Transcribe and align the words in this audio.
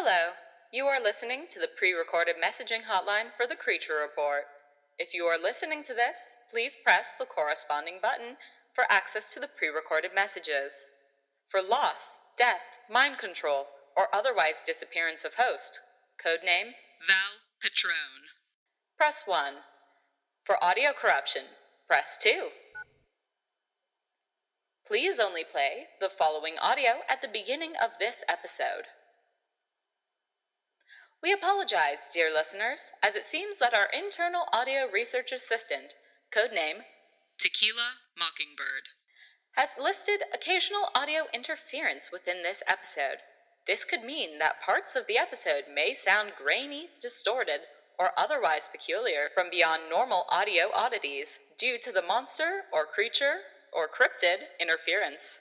Hello. 0.00 0.30
You 0.70 0.86
are 0.86 1.02
listening 1.02 1.48
to 1.50 1.58
the 1.58 1.66
pre 1.66 1.92
recorded 1.92 2.36
messaging 2.38 2.84
hotline 2.84 3.34
for 3.36 3.48
the 3.48 3.56
Creature 3.56 3.96
Report. 3.96 4.44
If 4.96 5.12
you 5.12 5.24
are 5.24 5.36
listening 5.36 5.82
to 5.82 5.92
this, 5.92 6.16
please 6.48 6.76
press 6.84 7.14
the 7.18 7.26
corresponding 7.26 7.98
button 8.00 8.36
for 8.72 8.86
access 8.88 9.28
to 9.30 9.40
the 9.40 9.48
pre 9.48 9.66
recorded 9.66 10.14
messages. 10.14 10.72
For 11.48 11.60
loss, 11.60 12.20
death, 12.36 12.62
mind 12.88 13.18
control, 13.18 13.66
or 13.96 14.06
otherwise 14.14 14.62
disappearance 14.64 15.24
of 15.24 15.34
host, 15.34 15.80
codename 16.24 16.78
Val 17.04 17.42
Petrone. 17.60 18.30
Press 18.96 19.24
1. 19.26 19.54
For 20.44 20.62
audio 20.62 20.92
corruption, 20.92 21.42
press 21.88 22.16
2. 22.22 22.50
Please 24.86 25.18
only 25.18 25.42
play 25.42 25.88
the 25.98 26.08
following 26.08 26.56
audio 26.58 27.02
at 27.08 27.20
the 27.20 27.26
beginning 27.26 27.72
of 27.74 27.90
this 27.98 28.22
episode. 28.28 28.86
We 31.20 31.32
apologize, 31.32 32.08
dear 32.12 32.32
listeners, 32.32 32.92
as 33.02 33.16
it 33.16 33.24
seems 33.24 33.58
that 33.58 33.74
our 33.74 33.86
internal 33.86 34.48
audio 34.52 34.88
research 34.88 35.32
assistant, 35.32 35.96
codename 36.30 36.84
Tequila 37.38 37.98
Mockingbird, 38.16 38.90
has 39.56 39.76
listed 39.76 40.22
occasional 40.32 40.90
audio 40.94 41.26
interference 41.32 42.12
within 42.12 42.44
this 42.44 42.62
episode. 42.68 43.18
This 43.66 43.84
could 43.84 44.04
mean 44.04 44.38
that 44.38 44.60
parts 44.60 44.94
of 44.94 45.08
the 45.08 45.18
episode 45.18 45.64
may 45.66 45.92
sound 45.92 46.36
grainy, 46.36 46.90
distorted, 47.00 47.62
or 47.98 48.16
otherwise 48.16 48.68
peculiar 48.68 49.28
from 49.34 49.50
beyond 49.50 49.90
normal 49.90 50.24
audio 50.28 50.70
oddities 50.72 51.40
due 51.58 51.78
to 51.78 51.90
the 51.90 52.00
monster 52.00 52.66
or 52.72 52.86
creature 52.86 53.40
or 53.72 53.88
cryptid 53.88 54.46
interference. 54.60 55.40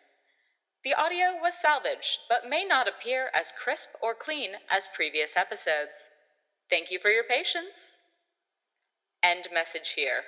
The 0.88 0.94
audio 0.94 1.36
was 1.36 1.54
salvaged, 1.54 2.20
but 2.30 2.48
may 2.48 2.64
not 2.64 2.88
appear 2.88 3.30
as 3.34 3.52
crisp 3.52 3.90
or 4.02 4.16
clean 4.16 4.56
as 4.70 4.88
previous 4.88 5.36
episodes. 5.36 6.10
Thank 6.70 6.92
you 6.92 6.98
for 6.98 7.10
your 7.10 7.26
patience. 7.26 7.98
End 9.22 9.50
message 9.52 9.90
here. 9.98 10.24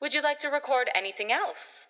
Would 0.00 0.14
you 0.14 0.22
like 0.22 0.38
to 0.38 0.50
record 0.50 0.88
anything 0.94 1.32
else? 1.32 1.88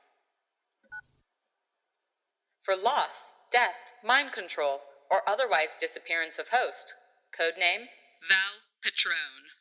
For 2.62 2.74
loss, 2.74 3.34
death, 3.52 3.92
mind 4.02 4.32
control, 4.32 4.80
or 5.10 5.20
otherwise 5.28 5.76
disappearance 5.78 6.38
of 6.38 6.48
host, 6.48 6.94
codename 7.38 7.88
Val 8.26 8.62
Petrone. 8.82 9.52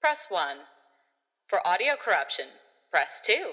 Press 0.00 0.26
1. 0.28 0.56
For 1.46 1.64
audio 1.64 1.94
corruption, 1.94 2.48
press 2.90 3.20
2. 3.20 3.52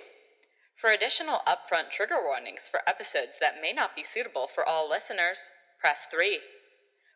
For 0.76 0.92
additional 0.92 1.40
upfront 1.48 1.90
trigger 1.90 2.22
warnings 2.22 2.68
for 2.68 2.88
episodes 2.88 3.40
that 3.40 3.62
may 3.62 3.72
not 3.72 3.95
be 3.95 4.04
suitable 4.04 4.45
for 4.48 4.66
all 4.66 4.90
listeners, 4.90 5.52
press 5.80 6.06
3. 6.06 6.42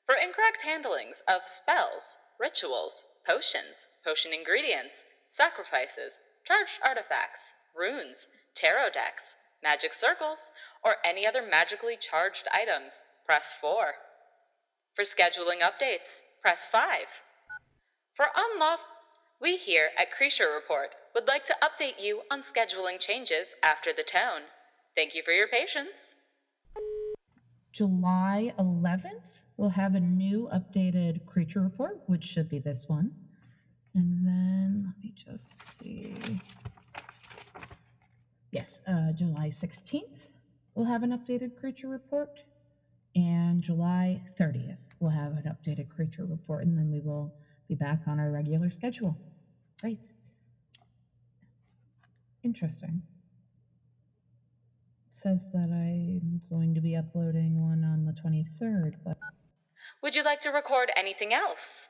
For 0.06 0.16
incorrect 0.16 0.62
handlings 0.62 1.22
of 1.28 1.46
spells, 1.46 2.18
rituals, 2.40 3.04
potions, 3.26 3.88
potion 4.04 4.32
ingredients, 4.32 5.04
sacrifices, 5.30 6.20
charged 6.46 6.80
artifacts, 6.82 7.54
runes, 7.76 8.28
tarot 8.56 8.92
decks, 8.92 9.36
magic 9.62 9.92
circles, 9.92 10.52
or 10.82 10.98
any 11.04 11.28
other 11.28 11.42
magically 11.42 11.98
charged 11.98 12.48
items, 12.54 13.02
press 13.26 13.54
4. 13.54 13.96
For 14.96 15.04
scheduling 15.04 15.60
updates, 15.60 16.22
press 16.42 16.66
5. 16.66 17.08
For 18.16 18.32
unlawful 18.34 18.86
we 19.42 19.56
here 19.56 19.90
at 19.98 20.12
Creature 20.12 20.50
Report 20.54 20.90
would 21.16 21.26
like 21.28 21.46
to 21.46 21.56
update 21.64 22.04
you 22.04 22.22
on 22.30 22.42
scheduling 22.42 23.00
changes 23.00 23.56
after 23.64 23.92
the 23.96 24.04
tone. 24.04 24.42
Thank 24.96 25.16
you 25.16 25.22
for 25.24 25.32
your 25.32 25.48
patience. 25.48 26.16
July 27.72 28.54
11th, 28.60 29.42
we'll 29.56 29.70
have 29.70 29.96
a 29.96 30.00
new 30.00 30.50
updated 30.54 31.26
creature 31.26 31.62
report, 31.62 32.02
which 32.08 32.24
should 32.24 32.50
be 32.50 32.60
this 32.60 32.90
one. 32.90 33.12
And 33.96 34.28
then 34.28 34.84
let 34.88 35.04
me 35.04 35.14
just 35.16 35.78
see. 35.78 36.16
Yes, 38.52 38.82
uh, 38.88 39.14
July 39.14 39.48
16th, 39.48 40.20
we'll 40.76 40.86
have 40.86 41.04
an 41.04 41.12
updated 41.12 41.58
creature 41.58 41.88
report. 41.88 42.42
And 43.16 43.62
July 43.62 44.22
30th, 44.38 44.78
we'll 45.00 45.12
have 45.12 45.32
an 45.34 45.44
updated 45.44 45.88
creature 45.88 46.26
report. 46.26 46.66
And 46.66 46.78
then 46.78 46.92
we 46.92 47.00
will 47.00 47.34
be 47.70 47.76
back 47.76 48.02
on 48.08 48.20
our 48.20 48.32
regular 48.32 48.70
schedule. 48.70 49.18
Great. 49.82 50.12
Interesting. 52.44 53.02
It 55.08 55.14
says 55.14 55.48
that 55.54 55.70
I'm 55.72 56.42
going 56.50 56.76
to 56.76 56.82
be 56.82 56.96
uploading 56.96 57.62
one 57.62 57.84
on 57.84 58.06
the 58.06 58.14
23rd, 58.22 58.96
but 59.06 59.18
Would 60.02 60.16
you 60.16 60.24
like 60.24 60.42
to 60.42 60.50
record 60.50 60.92
anything 60.96 61.34
else? 61.34 61.88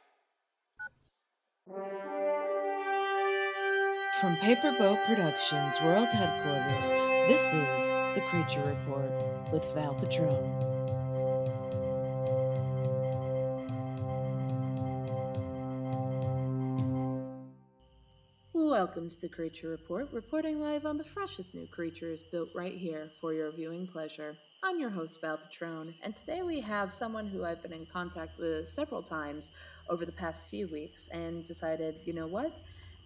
From 4.19 4.35
Paperboat 4.37 5.05
Productions 5.05 5.79
World 5.81 6.09
Headquarters, 6.09 6.89
this 7.29 7.53
is 7.53 7.89
The 8.15 8.21
Creature 8.29 8.63
Report 8.63 9.51
with 9.53 9.63
Val 9.73 9.93
Petrone. 9.93 10.68
Welcome 18.89 19.11
to 19.11 19.21
The 19.21 19.29
Creature 19.29 19.69
Report, 19.69 20.09
reporting 20.11 20.59
live 20.59 20.87
on 20.87 20.97
the 20.97 21.03
freshest 21.03 21.53
new 21.53 21.67
creatures 21.67 22.23
built 22.23 22.49
right 22.55 22.73
here 22.73 23.11
for 23.21 23.33
your 23.33 23.51
viewing 23.51 23.85
pleasure. 23.85 24.35
I'm 24.63 24.79
your 24.79 24.89
host, 24.89 25.21
Val 25.21 25.37
Petrone, 25.37 25.93
and 26.01 26.15
today 26.15 26.41
we 26.41 26.59
have 26.61 26.91
someone 26.91 27.27
who 27.27 27.45
I've 27.45 27.61
been 27.61 27.71
in 27.71 27.85
contact 27.85 28.39
with 28.39 28.67
several 28.67 29.03
times 29.03 29.51
over 29.91 30.07
the 30.07 30.11
past 30.11 30.47
few 30.47 30.65
weeks 30.69 31.07
and 31.09 31.45
decided, 31.45 31.97
you 32.05 32.13
know 32.13 32.25
what? 32.25 32.51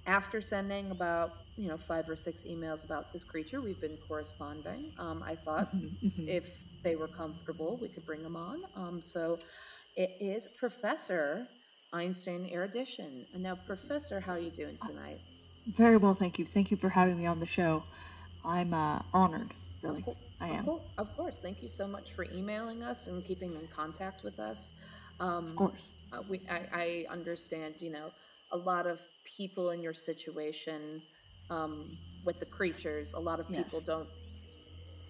After 0.08 0.40
sending 0.40 0.90
about, 0.90 1.34
you 1.58 1.68
know, 1.68 1.76
five 1.76 2.08
or 2.08 2.16
six 2.16 2.46
emails 2.46 2.86
about 2.86 3.12
this 3.12 3.26
creature, 3.26 3.60
we've 3.60 3.82
been 3.82 3.98
corresponding. 4.08 4.94
Um, 4.98 5.22
I 5.22 5.36
thought 5.36 5.68
if 6.18 6.64
they 6.82 6.96
were 6.96 7.10
comfortable, 7.10 7.78
we 7.82 7.90
could 7.90 8.06
bring 8.06 8.24
them 8.24 8.38
on. 8.38 8.62
Um, 8.78 9.02
so 9.02 9.38
it 9.98 10.16
is 10.22 10.48
Professor 10.58 11.46
Einstein 11.92 12.50
Erudition. 12.50 13.26
And 13.34 13.44
now, 13.44 13.56
Professor, 13.56 14.22
how 14.22 14.32
are 14.32 14.40
you 14.40 14.50
doing 14.50 14.78
tonight? 14.78 15.20
Very 15.68 15.98
well, 15.98 16.14
thank 16.14 16.40
you. 16.40 16.46
Thank 16.46 16.72
you 16.72 16.78
for 16.78 16.90
having 16.90 17.18
me 17.18 17.26
on 17.26 17.40
the 17.40 17.46
show. 17.46 17.84
I'm 18.46 18.74
uh, 18.74 19.00
honored, 19.14 19.52
really. 19.82 20.04
I 20.42 20.50
of 20.50 20.56
am. 20.56 20.70
of 20.98 21.18
course. 21.18 21.40
Thank 21.40 21.62
you 21.62 21.70
so 21.70 21.88
much 21.88 22.12
for 22.12 22.26
emailing 22.34 22.84
us 22.84 23.08
and 23.08 23.24
keeping 23.24 23.54
in 23.54 23.68
contact 23.68 24.24
with 24.24 24.40
us. 24.40 24.76
Um, 25.20 25.48
Of 25.48 25.56
course. 25.56 25.94
uh, 26.12 26.22
we, 26.28 26.42
I, 26.50 26.62
I 26.74 27.06
understand, 27.10 27.76
you 27.80 27.92
know, 27.92 28.12
a 28.52 28.58
lot 28.58 28.86
of 28.86 29.00
people 29.24 29.72
in 29.72 29.82
your 29.82 29.94
situation 29.94 31.02
um, 31.50 31.86
with 32.26 32.40
the 32.40 32.46
creatures, 32.46 33.14
a 33.14 33.20
lot 33.20 33.40
of 33.40 33.50
Yes. 33.50 33.64
people 33.64 33.82
don't 33.82 34.08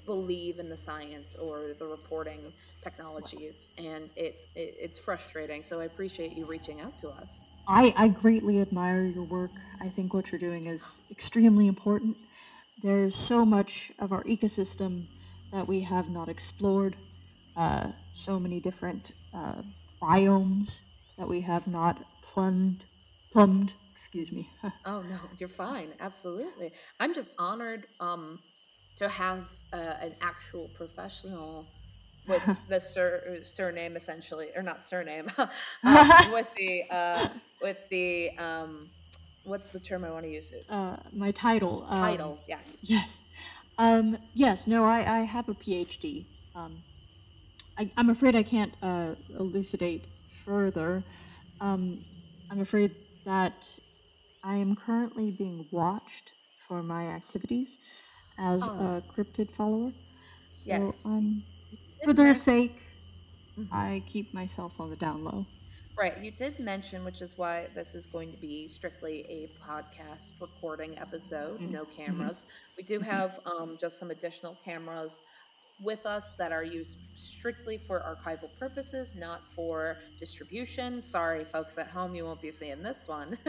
believe 0.05 0.59
in 0.59 0.69
the 0.69 0.77
science 0.77 1.35
or 1.35 1.73
the 1.79 1.85
reporting 1.85 2.53
technologies, 2.81 3.71
and 3.77 4.09
it, 4.15 4.35
it 4.55 4.75
it's 4.79 4.99
frustrating. 4.99 5.63
So 5.63 5.79
I 5.79 5.85
appreciate 5.85 6.33
you 6.33 6.45
reaching 6.45 6.81
out 6.81 6.97
to 6.99 7.09
us. 7.09 7.39
I, 7.67 7.93
I 7.95 8.07
greatly 8.09 8.61
admire 8.61 9.03
your 9.03 9.23
work. 9.23 9.51
I 9.81 9.89
think 9.89 10.13
what 10.13 10.31
you're 10.31 10.39
doing 10.39 10.67
is 10.67 10.81
extremely 11.11 11.67
important. 11.67 12.17
There's 12.81 13.15
so 13.15 13.45
much 13.45 13.91
of 13.99 14.11
our 14.11 14.23
ecosystem 14.23 15.03
that 15.51 15.67
we 15.67 15.81
have 15.81 16.09
not 16.09 16.29
explored, 16.29 16.95
uh, 17.55 17.91
so 18.13 18.39
many 18.39 18.59
different 18.59 19.11
uh, 19.33 19.61
biomes 20.01 20.81
that 21.17 21.27
we 21.27 21.41
have 21.41 21.65
not 21.67 22.03
plumbed, 22.21 22.83
plumbed, 23.31 23.73
excuse 23.95 24.31
me. 24.31 24.49
Oh 24.85 25.01
no, 25.01 25.17
you're 25.37 25.47
fine. 25.47 25.93
Absolutely. 26.01 26.73
I'm 26.99 27.13
just 27.13 27.33
honored 27.39 27.87
um, 28.01 28.39
to 28.97 29.07
have 29.07 29.49
uh, 29.71 29.95
an 30.01 30.15
actual 30.21 30.67
professional 30.73 31.65
with 32.27 32.43
the 32.69 32.79
sur- 32.79 33.39
surname, 33.43 33.95
essentially, 33.95 34.47
or 34.55 34.63
not 34.63 34.81
surname, 34.85 35.27
um, 35.37 35.47
with 36.31 36.53
the 36.55 36.83
uh, 36.89 37.27
with 37.61 37.77
the 37.89 38.31
um, 38.37 38.89
what's 39.43 39.69
the 39.69 39.79
term 39.79 40.03
I 40.03 40.11
want 40.11 40.25
to 40.25 40.31
use? 40.31 40.51
Is 40.51 40.69
uh, 40.71 40.97
my 41.13 41.31
title. 41.31 41.85
um, 41.89 42.01
title. 42.01 42.39
Yes. 42.47 42.79
Yes. 42.83 43.09
Um, 43.77 44.17
yes, 44.35 44.67
no, 44.67 44.85
I, 44.85 44.99
I 44.99 45.19
have 45.21 45.49
a 45.49 45.55
PhD. 45.55 46.25
Um, 46.55 46.77
I, 47.77 47.89
I'm 47.97 48.11
afraid 48.11 48.35
I 48.35 48.43
can't 48.43 48.71
uh, 48.83 49.15
elucidate 49.39 50.03
further. 50.45 51.01
Um, 51.59 52.03
I'm 52.51 52.59
afraid 52.61 52.91
that 53.25 53.53
I 54.43 54.55
am 54.57 54.75
currently 54.75 55.31
being 55.31 55.65
watched 55.71 56.29
for 56.67 56.83
my 56.83 57.07
activities 57.07 57.69
as 58.37 58.61
Oh. 58.63 59.01
a 59.07 59.11
cryptid 59.11 59.49
follower. 59.49 59.91
So 60.51 60.67
Yes. 60.69 61.03
um, 61.07 61.41
for 62.03 62.13
their 62.13 62.35
sake, 62.35 62.79
Mhm. 63.57 63.67
I 63.71 64.03
keep 64.07 64.33
myself 64.33 64.79
on 64.79 64.89
the 64.89 64.95
down 64.95 65.23
low. 65.23 65.45
Right. 65.95 66.17
You 66.23 66.31
did 66.31 66.59
mention, 66.59 67.03
which 67.05 67.21
is 67.21 67.37
why 67.37 67.67
this 67.75 67.93
is 67.93 68.07
going 68.07 68.31
to 68.31 68.37
be 68.37 68.65
strictly 68.67 69.25
a 69.29 69.47
podcast 69.63 70.33
recording 70.41 70.97
episode, 70.97 71.59
Mhm. 71.59 71.69
no 71.69 71.85
cameras. 71.85 72.47
We 72.77 72.83
do 72.83 72.99
have 72.99 73.39
um, 73.45 73.77
just 73.77 73.99
some 73.99 74.09
additional 74.09 74.55
cameras 74.65 75.21
with 75.79 76.05
us 76.05 76.33
that 76.35 76.51
are 76.51 76.63
used 76.63 76.97
strictly 77.15 77.77
for 77.77 77.99
archival 78.01 78.49
purposes, 78.57 79.15
not 79.15 79.45
for 79.45 79.97
distribution. 80.17 81.01
Sorry, 81.01 81.43
folks 81.43 81.77
at 81.77 81.87
home, 81.87 82.15
you 82.15 82.25
won't 82.25 82.41
be 82.41 82.51
seeing 82.51 82.81
this 82.81 83.07
one. 83.07 83.37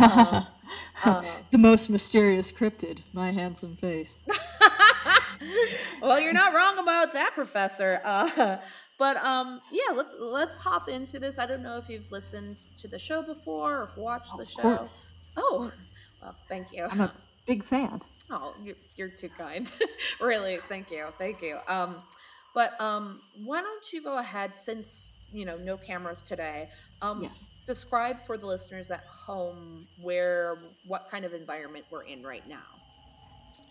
um, 0.00 0.46
uh, 1.04 1.24
the 1.50 1.58
most 1.58 1.88
mysterious 1.90 2.52
cryptid, 2.52 3.02
my 3.12 3.32
handsome 3.32 3.76
face. 3.76 4.10
well, 6.02 6.20
you're 6.20 6.32
not 6.32 6.54
wrong 6.54 6.78
about 6.78 7.12
that, 7.12 7.32
Professor. 7.34 8.00
Uh, 8.04 8.56
but 8.98 9.16
um, 9.18 9.60
yeah, 9.72 9.94
let's 9.94 10.14
let's 10.18 10.58
hop 10.58 10.88
into 10.88 11.18
this. 11.18 11.38
I 11.38 11.46
don't 11.46 11.62
know 11.62 11.78
if 11.78 11.88
you've 11.88 12.10
listened 12.12 12.58
to 12.78 12.88
the 12.88 12.98
show 12.98 13.22
before 13.22 13.82
or 13.82 13.90
watched 13.96 14.36
the 14.36 14.44
show. 14.44 14.62
Course. 14.62 15.06
Oh, 15.36 15.72
well, 16.22 16.34
thank 16.48 16.72
you. 16.72 16.86
I'm 16.90 17.00
a 17.00 17.12
big 17.46 17.64
fan. 17.64 18.00
Oh, 18.30 18.54
you're, 18.62 18.76
you're 18.96 19.08
too 19.08 19.28
kind. 19.28 19.72
really, 20.20 20.58
thank 20.68 20.90
you, 20.90 21.06
thank 21.18 21.42
you. 21.42 21.58
Um, 21.66 21.96
but 22.54 22.80
um, 22.80 23.20
why 23.44 23.60
don't 23.60 23.92
you 23.92 24.02
go 24.02 24.18
ahead 24.18 24.54
since 24.54 25.08
you 25.32 25.44
know 25.44 25.56
no 25.56 25.76
cameras 25.76 26.22
today? 26.22 26.68
Um, 27.02 27.22
yes. 27.22 27.32
describe 27.66 28.20
for 28.20 28.36
the 28.36 28.46
listeners 28.46 28.90
at 28.90 29.04
home 29.04 29.86
where 30.00 30.58
what 30.86 31.08
kind 31.10 31.24
of 31.24 31.32
environment 31.32 31.86
we're 31.90 32.04
in 32.04 32.22
right 32.22 32.46
now. 32.48 32.58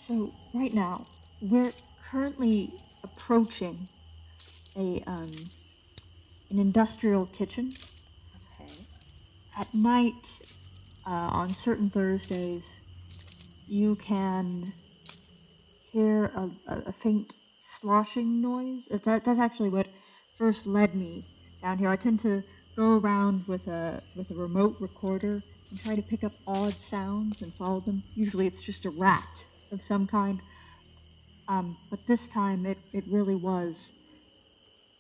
So 0.08 0.34
right 0.54 0.74
now 0.74 1.06
we're 1.42 1.72
currently 2.10 2.72
approaching 3.04 3.88
a 4.76 5.02
um, 5.08 5.32
an 6.50 6.60
industrial 6.60 7.26
kitchen. 7.28 7.72
Okay. 8.60 8.72
At 9.58 9.74
night, 9.74 10.14
uh, 11.06 11.10
on 11.12 11.50
certain 11.50 11.90
Thursdays, 11.90 12.64
you 13.68 13.96
can 13.96 14.74
hear 15.92 16.26
a, 16.26 16.50
a, 16.68 16.78
a 16.88 16.92
faint 16.92 17.36
sloshing 17.80 18.42
noise. 18.42 18.88
That, 19.04 19.24
that's 19.24 19.40
actually 19.40 19.70
what 19.70 19.88
first 20.38 20.66
led 20.66 20.96
me 20.96 21.26
down 21.62 21.78
here. 21.78 21.90
I 21.90 21.96
tend 21.96 22.20
to 22.22 22.44
go 22.76 22.98
around 22.98 23.48
with 23.48 23.68
a 23.68 24.02
with 24.16 24.32
a 24.32 24.36
remote 24.36 24.76
recorder 24.80 25.40
and 25.70 25.84
try 25.84 25.96
to 25.96 26.02
pick 26.02 26.24
up 26.24 26.34
odd 26.48 26.74
sounds 26.74 27.42
and 27.42 27.54
follow 27.54 27.80
them. 27.80 28.02
Usually, 28.16 28.48
it's 28.48 28.62
just 28.62 28.86
a 28.86 28.90
rat 28.90 29.44
of 29.72 29.84
some 29.84 30.08
kind. 30.08 30.40
Um, 31.50 31.76
but 31.90 32.06
this 32.06 32.28
time, 32.28 32.68
it, 32.68 32.78
it 32.94 33.04
really 33.10 33.36
was 33.36 33.92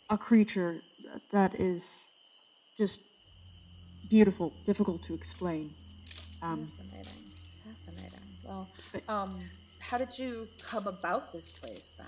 a 0.10 0.18
creature 0.18 0.81
that 1.31 1.54
is 1.60 1.86
just 2.75 3.01
beautiful, 4.10 4.51
difficult 4.66 5.04
to 5.04 5.13
explain. 5.13 5.72
Um, 6.42 6.66
Fascinating. 6.66 7.24
Fascinating. 7.68 8.19
Well, 8.44 8.68
um, 9.07 9.40
how 9.80 10.00
did 10.00 10.18
you 10.18 10.48
come 10.60 10.88
about 10.88 11.31
this 11.31 11.51
place 11.51 11.92
then? 11.96 12.07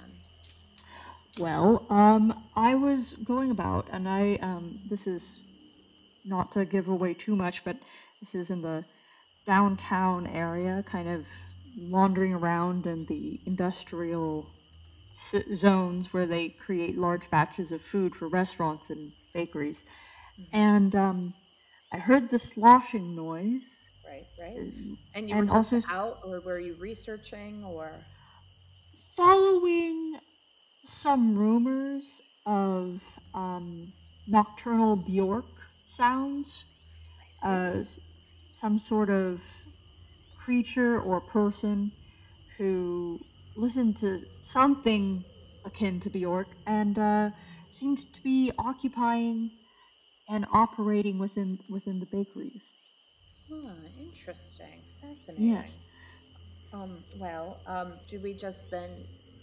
Well, 1.40 1.86
um, 1.92 2.44
I 2.56 2.74
was 2.74 3.14
going 3.24 3.52
about, 3.52 3.88
and 3.92 4.10
I, 4.10 4.40
um, 4.42 4.80
this 4.90 5.06
is 5.06 5.22
not 6.26 6.52
to 6.54 6.66
give 6.66 6.88
away 6.88 7.14
too 7.14 7.36
much, 7.36 7.64
but 7.64 7.78
this 8.20 8.34
is 8.34 8.50
in 8.50 8.64
the 8.64 8.84
downtown 9.46 10.26
area, 10.28 10.84
kind 10.88 11.08
of 11.08 11.26
wandering 11.78 12.34
around 12.34 12.86
in 12.86 13.06
the 13.06 13.40
industrial 13.46 14.48
zones 15.54 16.14
where 16.14 16.26
they 16.26 16.50
create 16.50 16.98
large 16.98 17.30
batches 17.30 17.72
of 17.72 17.82
food 17.82 18.16
for 18.16 18.28
restaurants 18.28 18.90
and 18.90 19.12
bakeries. 19.34 19.78
Mm-hmm. 20.40 20.56
And 20.56 20.96
um, 20.96 21.34
I 21.92 21.98
heard 21.98 22.30
the 22.30 22.40
sloshing 22.40 23.16
noise. 23.16 23.88
Right, 24.06 24.26
right. 24.40 24.58
And 25.16 25.30
you 25.30 25.36
and 25.36 25.50
were 25.50 25.56
just 25.56 25.74
also 25.74 25.94
out, 25.94 26.20
or 26.26 26.40
were 26.42 26.60
you 26.60 26.76
researching, 26.80 27.64
or 27.64 27.92
following 29.16 30.20
some 30.84 31.38
rumors 31.38 32.22
of 32.46 33.02
um, 33.34 33.92
nocturnal 34.28 34.96
Bjork 34.96 35.46
sounds? 35.96 36.64
Uh, 37.44 37.84
some 38.52 38.78
sort 38.78 39.10
of 39.10 39.42
creature 40.46 41.00
or 41.02 41.22
person 41.22 41.92
who 42.58 43.20
listened 43.56 43.98
to 43.98 44.22
something 44.44 45.24
akin 45.66 46.00
to 46.00 46.10
Bjork 46.10 46.48
and 46.66 46.98
uh, 46.98 47.30
seemed 47.74 48.00
to 48.14 48.22
be 48.22 48.52
occupying 48.58 49.52
and 50.30 50.46
operating 50.54 51.20
within 51.20 51.60
within 51.70 52.00
the 52.00 52.06
bakeries. 52.06 52.64
Ah, 53.52 53.74
interesting, 54.00 54.82
fascinating. 55.02 55.52
Yes. 55.52 55.72
Um, 56.74 57.04
well, 57.20 57.58
um, 57.68 57.94
do 58.08 58.20
we 58.20 58.34
just 58.34 58.72
then 58.72 58.90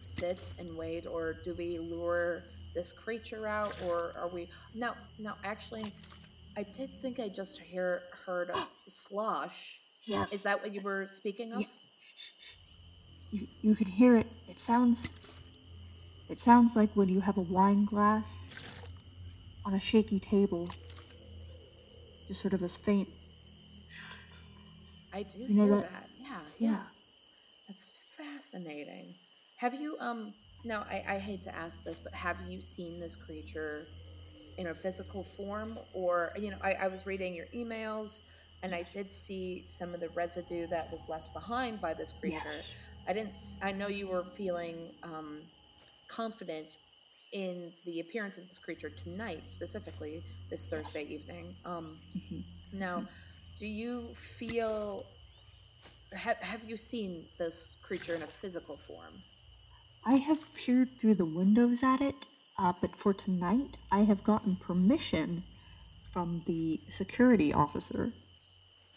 sit 0.00 0.52
and 0.58 0.76
wait, 0.76 1.06
or 1.06 1.34
do 1.44 1.54
we 1.54 1.78
lure 1.78 2.42
this 2.74 2.92
creature 2.92 3.46
out, 3.46 3.74
or 3.86 4.14
are 4.16 4.28
we? 4.28 4.48
No, 4.74 4.94
no. 5.18 5.34
Actually, 5.44 5.92
I 6.56 6.62
did 6.62 6.88
think 7.02 7.20
I 7.20 7.28
just 7.28 7.60
hear 7.60 8.02
heard 8.24 8.50
a 8.50 8.58
slosh. 8.88 9.80
Yes. 10.08 10.32
Is 10.32 10.42
that 10.42 10.62
what 10.62 10.72
you 10.72 10.80
were 10.80 11.06
speaking 11.06 11.52
of? 11.52 11.64
You, 13.30 13.46
you 13.60 13.74
can 13.74 13.86
hear 13.86 14.16
it. 14.16 14.26
It 14.48 14.56
sounds. 14.66 14.98
It 16.30 16.38
sounds 16.40 16.74
like 16.74 16.88
when 16.94 17.10
you 17.10 17.20
have 17.20 17.36
a 17.36 17.42
wine 17.42 17.84
glass 17.84 18.24
on 19.66 19.74
a 19.74 19.80
shaky 19.80 20.18
table. 20.18 20.70
Just 22.26 22.40
sort 22.40 22.54
of 22.54 22.62
a 22.62 22.70
faint. 22.70 23.08
I 25.12 25.24
do 25.24 25.40
you 25.40 25.46
hear 25.46 25.68
that? 25.76 25.82
that? 25.82 26.08
Yeah, 26.18 26.28
yeah, 26.58 26.70
yeah. 26.70 26.82
That's 27.66 27.90
fascinating. 28.16 29.14
Have 29.58 29.74
you 29.74 29.96
um? 30.00 30.32
Now 30.64 30.86
I, 30.90 31.04
I 31.06 31.18
hate 31.18 31.42
to 31.42 31.54
ask 31.54 31.84
this, 31.84 31.98
but 31.98 32.14
have 32.14 32.40
you 32.48 32.62
seen 32.62 32.98
this 32.98 33.14
creature 33.14 33.86
in 34.56 34.68
a 34.68 34.74
physical 34.74 35.22
form, 35.22 35.78
or 35.92 36.32
you 36.38 36.50
know, 36.50 36.56
I, 36.62 36.72
I 36.72 36.88
was 36.88 37.06
reading 37.06 37.34
your 37.34 37.46
emails 37.54 38.22
and 38.62 38.74
I 38.74 38.82
did 38.82 39.12
see 39.12 39.64
some 39.66 39.94
of 39.94 40.00
the 40.00 40.08
residue 40.10 40.66
that 40.68 40.90
was 40.90 41.08
left 41.08 41.32
behind 41.32 41.80
by 41.80 41.94
this 41.94 42.12
creature. 42.12 42.42
Yes. 42.44 42.72
I 43.06 43.12
didn't. 43.12 43.38
I 43.62 43.72
know 43.72 43.88
you 43.88 44.08
were 44.08 44.24
feeling 44.24 44.90
um, 45.02 45.38
confident 46.08 46.76
in 47.32 47.72
the 47.84 48.00
appearance 48.00 48.36
of 48.36 48.48
this 48.48 48.58
creature 48.58 48.90
tonight, 48.90 49.42
specifically 49.46 50.22
this 50.50 50.64
Thursday 50.64 51.04
evening. 51.04 51.54
Um, 51.64 51.98
mm-hmm. 52.16 52.78
Now, 52.78 53.04
do 53.58 53.66
you 53.66 54.08
feel? 54.36 55.04
Have 56.12 56.38
Have 56.38 56.68
you 56.68 56.76
seen 56.76 57.24
this 57.38 57.76
creature 57.82 58.14
in 58.14 58.22
a 58.22 58.26
physical 58.26 58.76
form? 58.76 59.14
I 60.04 60.16
have 60.16 60.38
peered 60.54 60.88
through 60.98 61.14
the 61.14 61.24
windows 61.24 61.82
at 61.82 62.00
it, 62.00 62.14
uh, 62.58 62.72
but 62.80 62.94
for 62.96 63.12
tonight, 63.12 63.76
I 63.92 64.00
have 64.00 64.24
gotten 64.24 64.56
permission 64.56 65.42
from 66.12 66.42
the 66.46 66.80
security 66.90 67.52
officer 67.52 68.10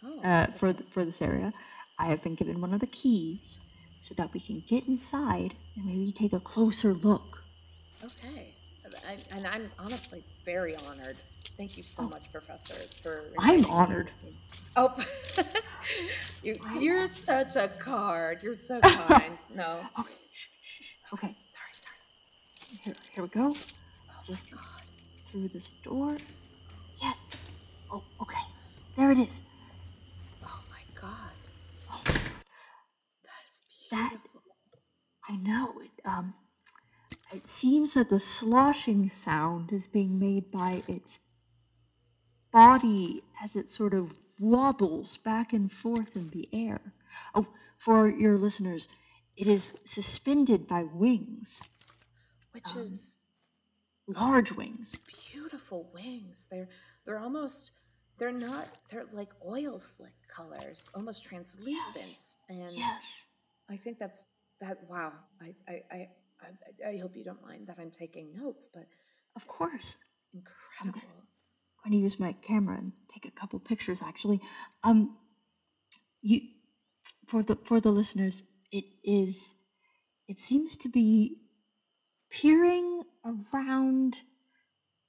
oh, 0.05 0.21
uh, 0.21 0.47
for 0.57 0.73
for 0.91 1.05
this 1.05 1.21
area. 1.21 1.53
I 1.97 2.05
have 2.07 2.23
been 2.23 2.35
given 2.35 2.59
one 2.61 2.73
of 2.73 2.79
the 2.79 2.87
keys 2.87 3.59
so 4.01 4.15
that 4.15 4.33
we 4.33 4.39
can 4.39 4.63
get 4.67 4.87
inside 4.87 5.53
and 5.75 5.85
maybe 5.85 6.11
take 6.11 6.33
a 6.33 6.39
closer 6.39 6.93
look. 6.93 7.43
Okay. 8.03 8.53
I, 9.07 9.17
and 9.35 9.47
I'm 9.47 9.71
honestly 9.79 10.23
very 10.45 10.75
honored. 10.87 11.17
Thank 11.57 11.77
you 11.77 11.83
so 11.83 12.03
oh. 12.03 12.09
much, 12.09 12.31
Professor, 12.31 12.75
for. 13.01 13.25
I'm 13.39 13.65
honored. 13.65 14.09
Oh, 14.75 14.93
you, 16.43 16.57
you're 16.79 17.07
such 17.07 17.55
a 17.55 17.67
card. 17.79 18.39
You're 18.41 18.53
so 18.53 18.79
kind. 18.81 19.37
No. 19.53 19.79
Okay. 19.99 20.13
Okay. 21.13 21.35
Sorry, 21.53 21.73
sorry. 21.73 22.79
Here, 22.83 22.95
here 23.11 23.23
we 23.23 23.29
go. 23.29 23.53
Oh 23.53 24.23
Just 24.25 24.51
God. 24.51 24.61
through 25.25 25.49
this 25.49 25.69
door. 25.83 26.17
Yes. 27.01 27.17
Oh, 27.91 28.03
okay. 28.21 28.41
There 28.97 29.11
it 29.11 29.17
is. 29.19 29.39
That 33.91 34.17
I 35.29 35.37
know 35.37 35.73
it 35.81 35.91
um 36.05 36.33
it 37.33 37.47
seems 37.47 37.93
that 37.93 38.09
the 38.09 38.19
sloshing 38.19 39.09
sound 39.09 39.71
is 39.71 39.87
being 39.87 40.19
made 40.19 40.51
by 40.51 40.83
its 40.87 41.19
body 42.51 43.23
as 43.41 43.55
it 43.55 43.71
sort 43.71 43.93
of 43.93 44.11
wobbles 44.39 45.17
back 45.17 45.53
and 45.53 45.71
forth 45.71 46.15
in 46.15 46.29
the 46.29 46.49
air. 46.51 46.81
Oh, 47.33 47.47
for 47.77 48.09
your 48.09 48.37
listeners, 48.37 48.87
it 49.37 49.47
is 49.47 49.73
suspended 49.85 50.67
by 50.67 50.83
wings. 50.83 51.49
Which 52.51 52.67
um, 52.75 52.79
is 52.79 53.17
large 54.07 54.51
wings. 54.51 54.87
Beautiful 55.31 55.89
wings. 55.93 56.47
They're 56.51 56.67
they're 57.05 57.19
almost 57.19 57.71
they're 58.17 58.31
not 58.31 58.67
they're 58.89 59.05
like 59.13 59.31
oil 59.47 59.79
slick 59.79 60.13
colors, 60.27 60.85
almost 60.93 61.23
translucent. 61.23 62.05
Yes. 62.05 62.35
And 62.49 62.73
yes. 62.73 63.03
I 63.69 63.77
think 63.77 63.99
that's 63.99 64.25
that. 64.59 64.77
Wow. 64.89 65.13
I, 65.41 65.55
I, 65.67 65.81
I, 65.91 66.07
I, 66.87 66.97
hope 66.97 67.15
you 67.15 67.23
don't 67.23 67.41
mind 67.41 67.67
that 67.67 67.77
I'm 67.79 67.91
taking 67.91 68.33
notes, 68.33 68.67
but 68.73 68.85
of 69.35 69.47
course, 69.47 69.97
incredible. 70.33 71.01
I'm 71.83 71.91
going 71.91 71.99
to 71.99 72.03
use 72.03 72.19
my 72.19 72.33
camera 72.33 72.77
and 72.77 72.91
take 73.13 73.25
a 73.25 73.31
couple 73.31 73.59
pictures. 73.59 74.01
Actually, 74.01 74.41
um, 74.83 75.17
you 76.21 76.41
for 77.27 77.43
the 77.43 77.55
for 77.63 77.79
the 77.79 77.91
listeners, 77.91 78.43
it 78.71 78.85
is. 79.03 79.55
It 80.27 80.39
seems 80.39 80.77
to 80.77 80.89
be 80.89 81.41
peering 82.29 83.03
around 83.25 84.15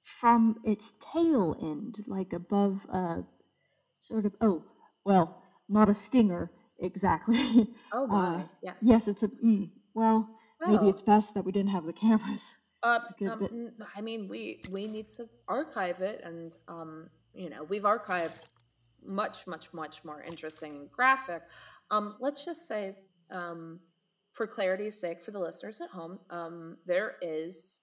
from 0.03 0.57
its 0.65 0.93
tail 1.13 1.55
end, 1.61 2.03
like 2.07 2.33
above 2.33 2.85
a 2.89 3.23
sort 3.99 4.25
of, 4.25 4.35
oh, 4.41 4.63
well, 5.05 5.41
not 5.69 5.89
a 5.89 5.95
stinger 5.95 6.51
exactly. 6.79 7.67
Oh 7.93 8.03
Uh, 8.05 8.07
my, 8.07 8.45
yes. 8.61 8.77
yes, 8.81 9.07
it's 9.07 9.23
a, 9.23 9.27
mm, 9.27 9.69
well, 9.93 10.27
maybe 10.61 10.89
it's 10.89 11.01
best 11.01 11.33
that 11.35 11.43
we 11.45 11.51
didn't 11.51 11.69
have 11.71 11.85
the 11.85 11.93
cameras. 12.05 12.43
Uh, 12.81 12.99
um, 13.29 13.43
it- 13.43 13.73
I 13.95 14.01
mean, 14.01 14.27
we 14.27 14.61
we 14.69 14.87
need 14.87 15.07
to 15.17 15.29
archive 15.47 16.01
it, 16.01 16.21
and 16.23 16.57
um, 16.67 17.09
you 17.33 17.49
know, 17.49 17.63
we've 17.63 17.83
archived 17.83 18.41
much, 19.05 19.47
much, 19.47 19.73
much 19.73 20.03
more 20.03 20.21
interesting 20.21 20.75
and 20.75 20.91
graphic. 20.91 21.43
Um, 21.91 22.15
let's 22.19 22.43
just 22.45 22.67
say, 22.67 22.95
um, 23.31 23.79
for 24.33 24.47
clarity's 24.47 24.99
sake, 24.99 25.21
for 25.21 25.31
the 25.31 25.39
listeners 25.39 25.79
at 25.81 25.89
home, 25.89 26.19
um, 26.29 26.77
there 26.85 27.15
is 27.21 27.81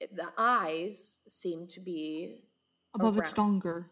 the 0.00 0.32
eyes 0.38 1.20
seem 1.28 1.66
to 1.68 1.80
be 1.80 2.42
Above 2.94 3.18
its 3.18 3.32
around- 3.32 3.62
donger. 3.62 3.84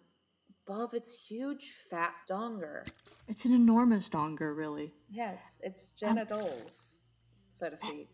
Above 0.67 0.95
its 0.95 1.27
huge 1.27 1.73
fat 1.91 2.15
donger. 2.29 2.87
It's 3.29 3.45
an 3.45 3.53
enormous 3.53 4.09
donger, 4.09 4.57
really. 4.57 4.93
Yes, 5.11 5.59
its 5.63 5.89
genitals, 5.89 7.03
so 7.51 7.71
to 7.71 7.77
speak. 7.77 8.09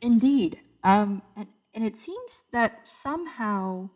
Indeed. 0.00 0.60
Um, 0.82 1.22
and, 1.36 1.46
and 1.74 1.84
it 1.84 1.98
seems 1.98 2.44
that 2.52 2.86
somehow 3.02 3.90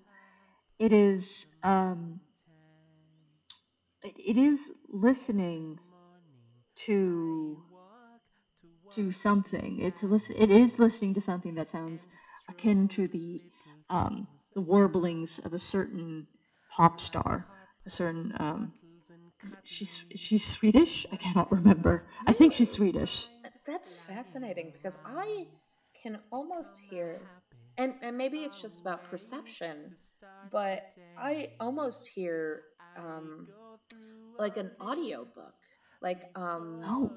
it 0.79 0.93
is 0.93 1.47
um, 1.63 2.21
it, 4.03 4.15
it 4.19 4.37
is 4.37 4.59
listening 4.89 5.79
to 6.87 7.63
to 8.95 9.13
something. 9.13 9.81
It's 9.81 10.03
listen. 10.03 10.37
It 10.37 10.51
is 10.51 10.79
listening 10.79 11.15
to 11.15 11.21
something 11.21 11.55
that 11.55 11.71
sounds 11.71 12.03
akin 12.49 12.89
to 12.89 13.09
the 13.09 13.43
um, 13.91 14.27
the 14.55 14.61
warblings 14.61 15.41
of 15.41 15.53
a 15.53 15.59
certain 15.59 16.27
pop 16.71 17.01
star, 17.01 17.47
a 17.87 17.91
certain 17.91 18.33
um, 18.39 18.73
she's 19.63 20.05
she's 20.15 20.45
Swedish. 20.45 21.07
I 21.13 21.17
cannot 21.17 21.51
remember. 21.53 22.05
I 22.27 22.33
think 22.33 22.53
she's 22.55 22.71
Swedish. 22.71 23.29
That's 23.67 23.93
fascinating 23.93 24.73
because 24.73 24.99
I 25.05 25.47
can 26.01 26.19
almost 26.31 26.81
hear, 26.89 27.21
and, 27.79 27.95
and 28.03 28.17
maybe 28.17 28.39
it's 28.39 28.61
just 28.61 28.81
about 28.81 29.05
perception, 29.05 29.95
but 30.51 30.83
I 31.19 31.51
almost 31.61 32.09
hear 32.09 32.63
um, 32.97 33.49
like 34.39 34.57
an 34.57 34.71
audiobook. 34.81 35.55
Like, 36.03 36.25
um, 36.35 36.83
Oh, 36.87 37.13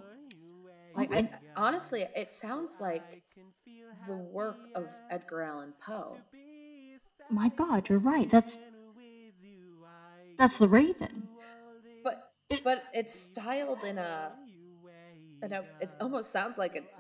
like 0.96 1.14
I, 1.14 1.30
honestly, 1.58 2.06
it 2.16 2.32
sounds 2.32 2.78
like 2.80 3.22
the 4.08 4.16
work 4.16 4.58
of 4.76 4.94
Edgar 5.10 5.42
Allan 5.42 5.74
Poe. 5.86 6.18
my 7.30 7.50
God, 7.50 7.90
you're 7.90 8.00
right. 8.00 8.30
That's 8.30 8.58
that's 10.38 10.58
the 10.58 10.68
Raven. 10.68 11.28
But 12.04 12.32
but 12.64 12.84
it's 12.94 13.18
styled 13.18 13.84
in 13.84 13.98
a, 13.98 14.34
in 15.44 15.54
a 15.54 15.64
it 15.82 15.96
almost 16.00 16.32
sounds 16.32 16.58
like 16.58 16.76
it's 16.76 17.00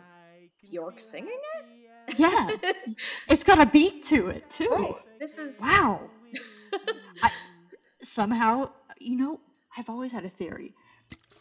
Bjork 0.63 1.00
singing 1.00 1.39
it. 1.60 2.20
Yeah, 2.20 2.48
it's 3.29 3.44
got 3.44 3.62
a 3.62 3.65
beat 3.65 4.06
to 4.08 4.27
it 4.27 4.50
too. 4.50 4.70
Right. 4.70 4.96
This 5.20 5.38
is 5.38 5.60
Wow. 5.60 6.10
I, 7.24 7.32
somehow, 8.03 8.70
you 9.00 9.17
know, 9.17 9.39
I've 9.77 9.89
always 9.89 10.12
had 10.12 10.25
a 10.25 10.29
theory 10.29 10.74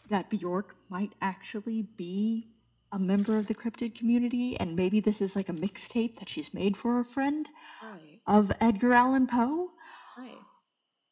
that 0.09 0.29
Bjork 0.29 0.75
might 0.89 1.13
actually 1.21 1.83
be 1.97 2.47
a 2.91 2.99
member 2.99 3.37
of 3.37 3.47
the 3.47 3.53
cryptid 3.53 3.95
community, 3.95 4.57
and 4.59 4.75
maybe 4.75 4.99
this 4.99 5.21
is 5.21 5.35
like 5.35 5.49
a 5.49 5.53
mixtape 5.53 6.19
that 6.19 6.29
she's 6.29 6.53
made 6.53 6.77
for 6.77 6.99
a 6.99 7.05
friend 7.05 7.47
right, 7.83 8.19
of 8.25 8.51
Edgar 8.61 8.93
Allan 8.93 9.27
Poe. 9.27 9.71
right. 10.17 10.37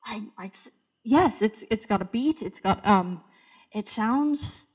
I, 0.05 0.24
I, 0.38 0.51
yes, 1.03 1.41
it's 1.41 1.63
it's 1.71 1.85
got 1.85 2.01
a 2.01 2.05
beat. 2.05 2.41
It's 2.41 2.59
got 2.59 2.85
um, 2.88 3.21
it 3.74 3.89
sounds, 3.89 4.65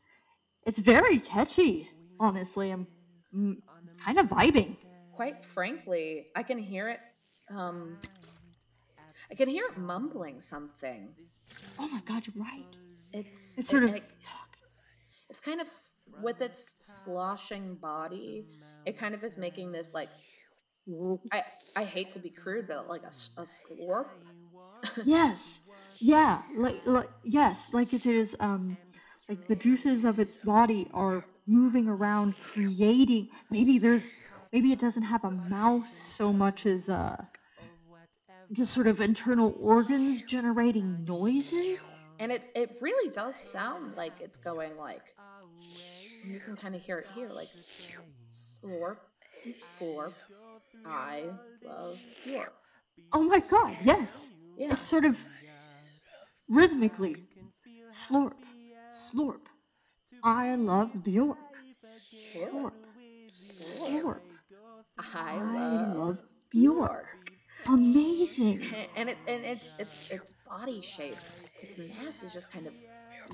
it's 0.67 0.79
very 0.79 1.19
catchy. 1.21 1.89
Honestly, 2.19 2.71
I'm 2.71 2.87
mm, 3.35 3.57
kind 4.05 4.19
of 4.19 4.27
vibing. 4.27 4.77
quite 5.15 5.43
frankly, 5.45 6.27
I 6.37 6.43
can 6.43 6.59
hear 6.59 6.89
it. 6.89 7.01
Um, 7.51 7.99
I 9.31 9.35
can 9.35 9.49
hear 9.49 9.65
it 9.71 9.79
mumbling 9.79 10.41
something. 10.41 11.09
Oh 11.79 11.89
my 11.89 12.01
God, 12.05 12.27
you're 12.27 12.45
right. 12.45 12.67
It's 13.13 13.59
It's 13.59 13.69
it- 13.69 13.71
sort 13.71 13.85
of 13.85 13.95
it- 13.95 14.05
it's 15.29 15.41
kind 15.41 15.61
of 15.61 15.69
with 16.23 16.41
its 16.41 16.75
sloshing 16.81 17.77
body. 17.77 18.47
It 18.85 18.99
kind 18.99 19.15
of 19.15 19.23
is 19.23 19.39
making 19.39 19.71
this 19.73 19.95
like 19.95 20.09
I 21.33 21.43
I 21.77 21.85
hate 21.85 22.11
to 22.11 22.19
be 22.19 22.31
crude, 22.31 22.67
but 22.67 22.89
like 22.89 23.03
a, 23.05 23.13
a 23.41 23.45
slurp. 23.45 24.09
Yes, 25.05 25.61
yeah, 26.01 26.43
like 26.57 26.81
like 26.87 27.11
yes, 27.25 27.59
like 27.73 27.93
it 27.93 28.07
is 28.07 28.37
um, 28.41 28.77
like 29.29 29.47
the 29.47 29.57
juices 29.57 30.05
of 30.05 30.19
its 30.19 30.37
body 30.39 30.89
are 30.95 31.25
moving 31.47 31.89
around, 31.89 32.35
creating. 32.41 33.29
Maybe 33.51 33.79
there's 33.79 34.13
maybe 34.53 34.73
it 34.73 34.81
doesn't 34.81 35.03
have 35.03 35.25
a 35.25 35.31
mouth 35.31 35.89
so 36.03 36.33
much 36.33 36.67
as 36.67 36.89
uh, 36.89 37.17
just 38.53 38.73
sort 38.73 38.87
of 38.87 39.01
internal 39.01 39.55
organs 39.61 40.23
generating 40.23 41.05
noises. 41.05 41.79
and 42.19 42.33
it's 42.33 42.49
it 42.55 42.71
really 42.81 43.11
does 43.13 43.37
sound 43.37 43.97
like 43.97 44.21
it's 44.21 44.39
going 44.39 44.77
like 44.77 45.15
you 46.25 46.39
can 46.41 46.57
kind 46.57 46.75
of 46.75 46.83
hear 46.83 46.99
it 46.99 47.07
here 47.15 47.31
like 47.31 47.49
slurp 48.31 48.97
slurp 49.61 50.13
i 50.87 51.25
love 51.65 51.99
Bjork 52.25 52.53
Oh 53.13 53.23
my 53.23 53.41
God, 53.41 53.77
yes. 53.85 54.29
Yeah 54.61 54.75
It's 54.75 54.89
sort 54.89 55.07
of 55.07 55.17
rhythmically 56.49 57.17
slurp, 57.93 58.35
slurp. 58.93 59.41
I 60.25 60.55
love 60.57 60.91
Bjork. 61.05 61.39
slurp 62.15 62.73
Slurp, 63.35 64.03
slurp. 64.03 64.21
i 64.99 65.37
I 65.37 65.43
love 65.43 65.97
love 65.97 66.19
Bjork. 66.51 67.07
Amazing. 67.67 68.67
and, 68.97 69.11
it 69.11 69.19
and 69.29 69.45
it's 69.45 69.73
it's 69.79 69.97
its 70.11 70.35
body 70.49 70.81
shape 70.83 71.17
its 71.63 71.79
mass 71.79 72.23
is 72.23 72.33
just 72.33 72.51
kind 72.53 72.67
of 72.67 72.75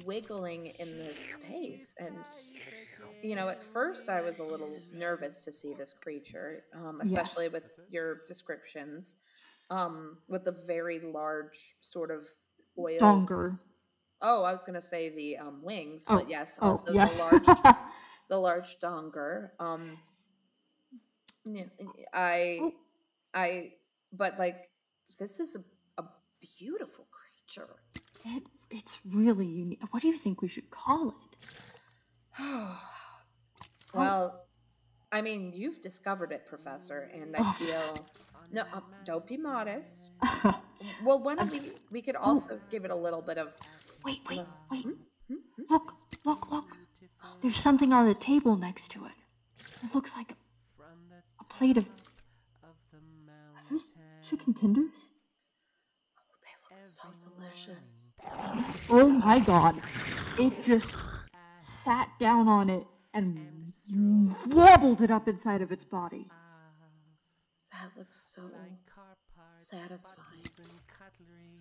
wiggling 0.05 0.67
in 0.81 0.99
this 0.99 1.35
space 1.35 1.95
and 1.99 2.17
you 3.23 3.37
know 3.37 3.49
at 3.49 3.63
first 3.63 4.09
i 4.11 4.21
was 4.21 4.41
a 4.41 4.45
little 4.45 4.79
nervous 4.93 5.45
to 5.45 5.53
see 5.53 5.75
this 5.75 5.95
creature 5.95 6.65
um, 6.75 7.01
especially 7.03 7.49
with 7.49 7.73
your 7.89 8.21
descriptions 8.27 9.17
um, 9.71 10.19
with 10.29 10.45
the 10.45 10.57
very 10.67 11.01
large 11.01 11.77
sort 11.81 12.11
of 12.11 12.23
oil 12.79 13.01
Donger. 13.01 13.51
oh 14.23 14.45
i 14.45 14.53
was 14.53 14.63
going 14.63 14.75
to 14.75 14.81
say 14.81 15.09
the 15.15 15.37
um, 15.39 15.63
wings 15.63 16.05
Oh, 16.09 16.17
but 16.17 16.29
yes 16.29 16.59
oh, 16.63 16.81
yes. 16.93 17.17
the 17.19 17.25
large 17.25 17.77
the 18.29 18.39
large 18.39 18.79
donger 18.81 19.51
um 19.61 19.99
yeah, 21.45 21.65
i 22.13 22.59
Oh. 22.61 22.73
i 23.35 23.73
but 24.13 24.39
like 24.39 24.71
this 25.19 25.41
is 25.41 25.57
a, 25.57 26.03
a 26.03 26.05
beautiful 26.59 27.07
creature 27.11 27.77
it, 28.25 28.43
it's 28.71 28.99
really 29.13 29.47
unique. 29.47 29.81
What 29.93 30.03
do 30.03 30.09
you 30.09 30.17
think 30.19 30.43
we 30.43 30.49
should 30.49 30.69
call 30.71 31.11
it? 31.11 31.37
well 33.95 34.47
i 35.13 35.23
mean 35.23 35.53
you've 35.55 35.81
discovered 35.81 36.33
it 36.33 36.45
professor 36.47 37.11
and 37.15 37.35
i 37.37 37.41
Oh. 37.41 37.53
feel 37.59 38.07
no 38.53 38.63
uh, 38.73 38.81
don't 39.05 39.27
be 39.27 39.37
modest 39.37 40.11
well 41.05 41.23
why 41.23 41.35
don't 41.35 41.51
we 41.51 41.73
we 41.91 42.03
could 42.03 42.17
also 42.17 42.61
give 42.71 42.85
it 42.85 42.91
a 42.91 42.95
little 42.95 43.23
bit 43.23 43.39
of 43.39 43.53
wait, 44.05 44.21
wait, 44.29 44.39
uh, 44.39 44.45
wait. 44.71 44.85
hmm? 44.85 44.91
Hmm? 44.91 45.35
Hmm? 45.57 45.63
Look, 45.69 45.93
look, 46.25 46.51
look. 46.51 46.79
There's 47.43 47.57
something 47.57 47.93
on 47.93 48.07
the 48.07 48.15
table 48.15 48.57
next 48.57 48.93
to 48.93 49.05
it. 49.07 49.13
It 49.83 49.95
looks 49.95 50.15
like 50.17 50.31
a, 50.31 50.37
a 51.41 51.45
plate 51.45 51.77
of. 51.77 51.85
Are 51.85 53.63
those 53.71 53.87
chicken 54.29 54.55
tenders? 54.55 54.95
Oh, 56.19 56.37
they 56.43 56.55
look 56.63 56.79
so 56.79 57.09
delicious 57.25 58.11
Oh 58.89 59.09
my 59.09 59.41
god. 59.41 59.75
It 60.39 60.53
just 60.65 60.95
sat 61.57 62.09
down 62.19 62.49
on 62.49 62.71
it 62.71 62.87
and 63.15 64.35
wobbled 64.49 65.03
it 65.03 65.11
up 65.11 65.29
inside 65.29 65.63
of 65.63 65.73
its 65.73 65.85
body. 65.85 66.31
That 67.77 67.91
looks 67.97 68.21
so 68.35 68.43
satisfying 69.55 70.45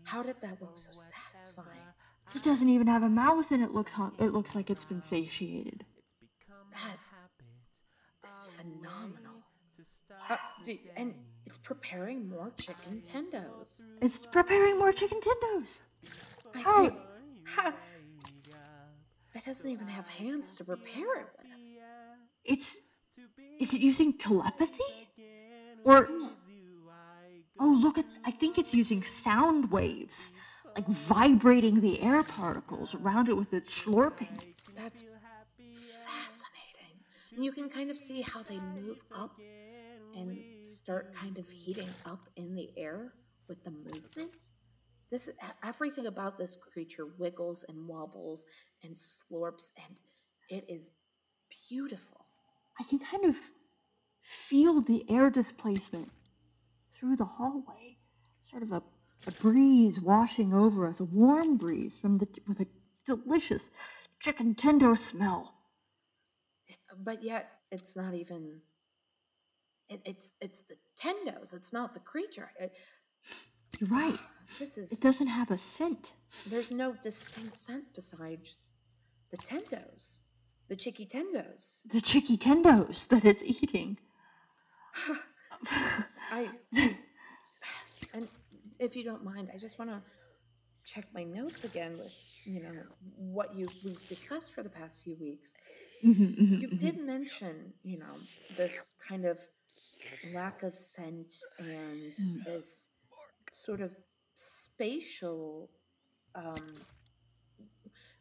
how 0.03 0.21
did 0.23 0.35
that 0.41 0.59
look 0.61 0.77
so 0.77 0.91
satisfying 0.93 1.87
It 2.35 2.43
doesn't 2.43 2.69
even 2.69 2.87
have 2.87 3.03
a 3.03 3.09
mouth 3.09 3.51
and 3.51 3.63
it 3.63 3.71
looks 3.71 3.93
hung- 3.93 4.15
it 4.19 4.31
looks 4.33 4.55
like 4.55 4.69
it's 4.69 4.85
been 4.85 5.01
satiated. 5.03 5.85
that 6.71 6.97
is 8.27 8.39
phenomenal 8.57 9.43
uh, 10.29 10.37
and 10.97 11.13
it's 11.45 11.57
preparing 11.57 12.29
more 12.29 12.51
chicken 12.57 13.01
tendos 13.01 13.81
It's 14.01 14.25
preparing 14.25 14.77
more 14.79 14.91
chicken 14.93 15.19
tendos. 15.21 15.79
I 16.55 16.63
Oh. 16.65 16.81
think, 16.89 16.93
ha, 17.47 17.73
it 19.35 19.45
doesn't 19.45 19.69
even 19.69 19.87
have 19.87 20.07
hands 20.07 20.55
to 20.57 20.63
prepare 20.63 21.13
it 21.21 21.27
with. 21.37 21.47
It's 22.45 22.75
is 23.59 23.73
it 23.73 23.81
using 23.81 24.13
telepathy? 24.17 24.89
Or 25.85 26.09
oh, 27.59 27.79
look 27.81 27.97
at 27.99 28.05
I 28.25 28.31
think 28.31 28.57
it's 28.57 28.73
using 28.73 29.03
sound 29.03 29.71
waves, 29.71 30.31
like 30.75 30.87
vibrating 30.87 31.79
the 31.79 32.01
air 32.01 32.23
particles 32.23 32.95
around 32.95 33.29
it 33.29 33.33
with 33.37 33.53
its 33.53 33.73
slurping. 33.73 34.41
That's 34.75 35.03
fascinating. 35.71 36.97
And 37.35 37.45
you 37.45 37.51
can 37.51 37.69
kind 37.69 37.91
of 37.91 37.97
see 37.97 38.21
how 38.21 38.41
they 38.41 38.59
move 38.59 39.03
up 39.15 39.39
and 40.15 40.39
start 40.63 41.13
kind 41.13 41.37
of 41.37 41.47
heating 41.49 41.89
up 42.05 42.29
in 42.35 42.55
the 42.55 42.69
air 42.77 43.13
with 43.47 43.63
the 43.63 43.71
movement. 43.71 44.31
This 45.11 45.27
is 45.27 45.35
everything 45.63 46.07
about 46.07 46.37
this 46.37 46.57
creature 46.73 47.05
wiggles 47.19 47.63
and 47.69 47.87
wobbles 47.87 48.47
and 48.83 48.95
slurps 48.95 49.71
and 49.77 49.97
it 50.49 50.65
is 50.67 50.89
beautiful. 51.69 52.25
I 52.79 52.83
can 52.83 52.99
kind 52.99 53.25
of 53.25 53.35
feel 54.25 54.81
the 54.81 55.05
air 55.09 55.29
displacement 55.29 56.09
through 56.93 57.15
the 57.15 57.25
hallway. 57.25 57.97
Sort 58.49 58.63
of 58.63 58.71
a, 58.71 58.81
a 59.27 59.31
breeze 59.31 59.99
washing 59.99 60.53
over 60.53 60.87
us, 60.87 60.99
a 60.99 61.05
warm 61.05 61.57
breeze 61.57 61.93
from 61.99 62.17
the 62.17 62.27
with 62.47 62.59
a 62.59 62.67
delicious 63.05 63.61
chicken 64.19 64.55
tendo 64.55 64.97
smell. 64.97 65.53
But 66.97 67.23
yet 67.23 67.49
it's 67.71 67.95
not 67.95 68.13
even 68.13 68.61
it, 69.89 70.01
it's 70.05 70.31
it's 70.41 70.61
the 70.61 70.75
tendos. 70.99 71.53
It's 71.53 71.71
not 71.73 71.93
the 71.93 71.99
creature. 71.99 72.51
It, 72.59 72.73
You're 73.79 73.89
right. 73.89 74.17
This 74.59 74.77
is. 74.77 74.91
It 74.91 75.01
doesn't 75.01 75.25
have 75.25 75.49
a 75.49 75.57
scent. 75.57 76.11
There's 76.45 76.69
no 76.69 76.93
distinct 77.01 77.55
scent 77.55 77.85
besides 77.95 78.59
the 79.31 79.37
tendos, 79.37 80.19
the 80.69 80.75
chicky 80.75 81.07
tendos. 81.07 81.81
The 81.91 81.99
chicky 81.99 82.37
tendos 82.37 83.07
that 83.07 83.25
it's 83.25 83.41
eating. 83.43 83.97
I, 86.31 86.51
and 88.13 88.27
if 88.79 88.95
you 88.95 89.03
don't 89.03 89.23
mind, 89.23 89.49
I 89.53 89.57
just 89.57 89.77
want 89.79 89.91
to 89.91 90.01
check 90.85 91.05
my 91.13 91.23
notes 91.23 91.63
again 91.63 91.97
with 91.97 92.13
you 92.45 92.61
know 92.61 92.83
what 93.15 93.53
you 93.55 93.73
we've 93.83 94.05
discussed 94.07 94.53
for 94.53 94.63
the 94.63 94.69
past 94.69 95.03
few 95.03 95.15
weeks. 95.15 95.57
Mm-hmm, 96.05 96.23
mm-hmm, 96.23 96.55
you 96.55 96.69
mm-hmm. 96.75 96.87
did 96.87 96.97
mention 96.99 97.73
you 97.83 97.97
know 97.97 98.21
this 98.49 98.93
kind 99.07 99.25
of 99.25 99.39
lack 100.23 100.63
of 100.63 100.73
scent 100.73 101.31
and 101.59 102.13
Mm. 102.19 102.45
this 102.45 102.89
sort 103.51 103.81
of 103.81 103.95
spatial 104.35 105.69
um 106.35 106.85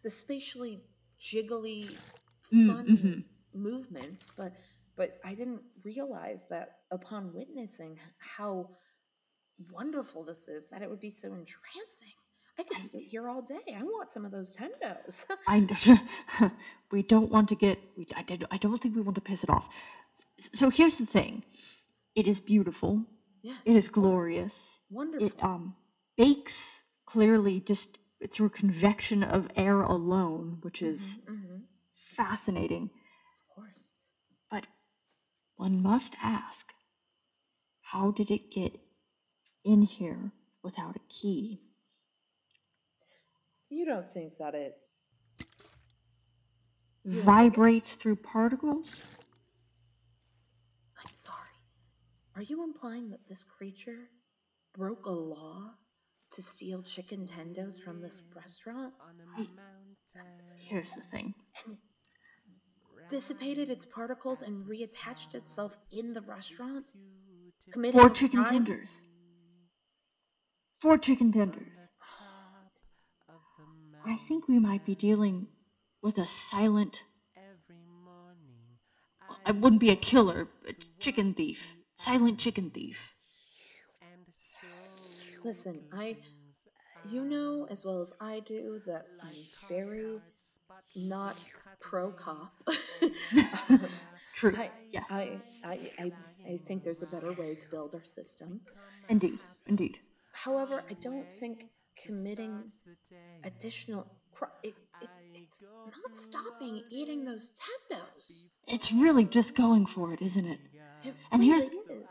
the 0.03 0.11
spatially 0.11 0.83
jiggly 1.21 2.01
Mm, 2.53 2.67
fun 2.67 3.01
movements 3.55 4.31
but 4.37 4.53
but 4.97 5.19
i 5.25 5.35
didn't 5.35 5.63
realize 5.85 6.47
that 6.51 6.79
upon 6.93 7.33
witnessing 7.35 7.99
how 8.19 8.69
wonderful 9.73 10.25
this 10.25 10.49
is 10.49 10.69
that 10.71 10.83
it 10.83 10.91
would 10.91 11.01
be 11.01 11.11
so 11.11 11.29
entrancing 11.29 12.15
i 12.59 12.63
could 12.65 12.81
sit 12.81 13.03
here 13.03 13.29
all 13.29 13.43
day 13.43 13.75
i 13.79 13.83
want 13.83 14.09
some 14.09 14.25
of 14.25 14.33
those 14.33 14.53
tendos 14.53 15.27
I 15.47 15.61
we 16.93 17.03
don't 17.03 17.31
want 17.31 17.51
to 17.51 17.57
get 17.57 17.79
we, 17.97 18.07
I, 18.17 18.23
don't- 18.23 18.47
I 18.51 18.59
don't 18.59 18.79
think 18.79 18.97
we 18.97 19.03
want 19.03 19.17
to 19.17 19.21
piss 19.23 19.45
it 19.45 19.51
off. 19.51 19.69
So 20.55 20.71
here's 20.71 20.99
the 20.99 21.07
thing. 21.07 21.45
It 22.17 22.29
is 22.29 22.41
beautiful. 22.41 23.05
yes 23.43 23.59
It 23.67 23.77
is 23.77 23.89
glorious. 23.89 24.55
wonderful 24.91 25.39
It 25.39 25.43
um 25.45 25.75
bakes 26.17 26.71
clearly 27.07 27.61
just 27.61 27.99
through 28.33 28.51
convection 28.51 29.25
of 29.25 29.49
air 29.57 29.83
alone, 29.83 30.59
which 30.63 30.83
is 30.83 31.01
hmm 31.29 31.65
fascinating. 32.17 32.91
of 33.41 33.55
course 33.57 33.94
one 35.57 35.83
must 35.83 36.15
ask, 36.23 36.73
how 37.81 38.11
did 38.11 38.31
it 38.31 38.51
get 38.51 38.77
in 39.65 39.83
here 39.83 40.33
without 40.63 40.97
a 40.97 41.01
key? 41.09 41.61
you 43.71 43.85
don't 43.85 44.07
think 44.09 44.37
that 44.39 44.55
it 44.55 44.77
You 47.05 47.11
don't 47.13 47.21
it- 47.21 47.25
Vibrates 47.25 47.95
through 47.95 48.17
particles? 48.17 49.03
i'm 51.05 51.13
sorry 51.13 51.59
are 52.37 52.43
you 52.43 52.63
implying 52.63 53.11
that 53.11 53.27
this 53.29 53.43
creature 53.45 54.09
broke 54.77 55.07
a 55.07 55.11
law 55.11 55.71
to 56.31 56.43
steal 56.43 56.83
chicken 56.83 57.27
tendos 57.27 57.81
from 57.83 58.01
this 58.01 58.23
restaurant 58.35 58.93
I, 59.37 59.47
here's 60.59 60.93
the 60.93 61.03
thing. 61.11 61.35
Dissipated 63.09 63.71
its 63.71 63.85
particles 63.85 64.43
and 64.43 64.67
reattached 64.67 65.35
itself 65.35 65.77
in 65.91 66.13
the 66.13 66.21
restaurant 66.23 66.93
committing 67.71 68.01
Four 68.01 68.11
chicken 68.11 68.43
crime? 68.43 68.53
tenders. 68.65 68.91
Four 70.81 70.99
chicken 70.99 71.33
tenders. 71.33 71.73
I 74.07 74.17
think 74.29 74.49
we 74.49 74.59
might 74.59 74.85
be 74.85 74.95
dealing 74.95 75.47
with 76.03 76.19
a 76.19 76.27
silent. 76.27 77.03
I 79.47 79.53
wouldn't 79.53 79.81
be 79.81 79.91
a 79.91 79.97
killer, 79.97 80.49
a 80.69 80.75
chicken 81.01 81.35
thief. 81.35 81.75
Silent 81.97 82.39
chicken 82.39 82.71
thief. 82.71 83.15
Listen, 85.43 85.83
I, 85.93 86.17
you 87.11 87.25
know 87.25 87.67
as 87.71 87.85
well 87.85 88.01
as 88.01 88.13
I 88.21 88.41
do 88.41 88.81
that 88.87 89.07
I'm 89.23 89.35
very 89.69 90.19
not 90.97 91.37
pro 91.81 92.11
cop. 92.13 92.53
Um, 93.71 93.81
True. 94.35 94.55
I, 94.57 94.71
Yes. 94.91 95.05
I, 95.11 95.39
I, 95.65 95.79
I, 95.99 96.13
I 96.53 96.57
think 96.57 96.83
there's 96.83 97.03
a 97.03 97.07
better 97.07 97.33
way 97.33 97.55
to 97.55 97.69
build 97.71 97.95
our 97.95 98.03
system. 98.05 98.61
Indeed. 99.09 99.39
Indeed. 99.67 99.99
However, 100.33 100.83
I 100.91 100.95
don't 100.95 101.29
think 101.29 101.67
committing 102.05 102.73
additional 103.45 104.07
cri- 104.33 104.49
it, 104.63 104.75
it, 105.03 105.09
it's 105.35 105.63
not 105.63 106.17
stopping 106.17 106.83
eating 106.91 107.25
those 107.25 107.53
tendos. 107.53 108.45
It's 108.67 108.91
really 108.93 109.25
just 109.25 109.55
going 109.57 109.87
for 109.87 110.13
it, 110.13 110.21
isn't 110.23 110.47
it? 110.47 110.59
It 111.05 111.15
And 111.31 111.41
really 111.43 111.47
here's- 111.61 111.65
is. 111.91 112.09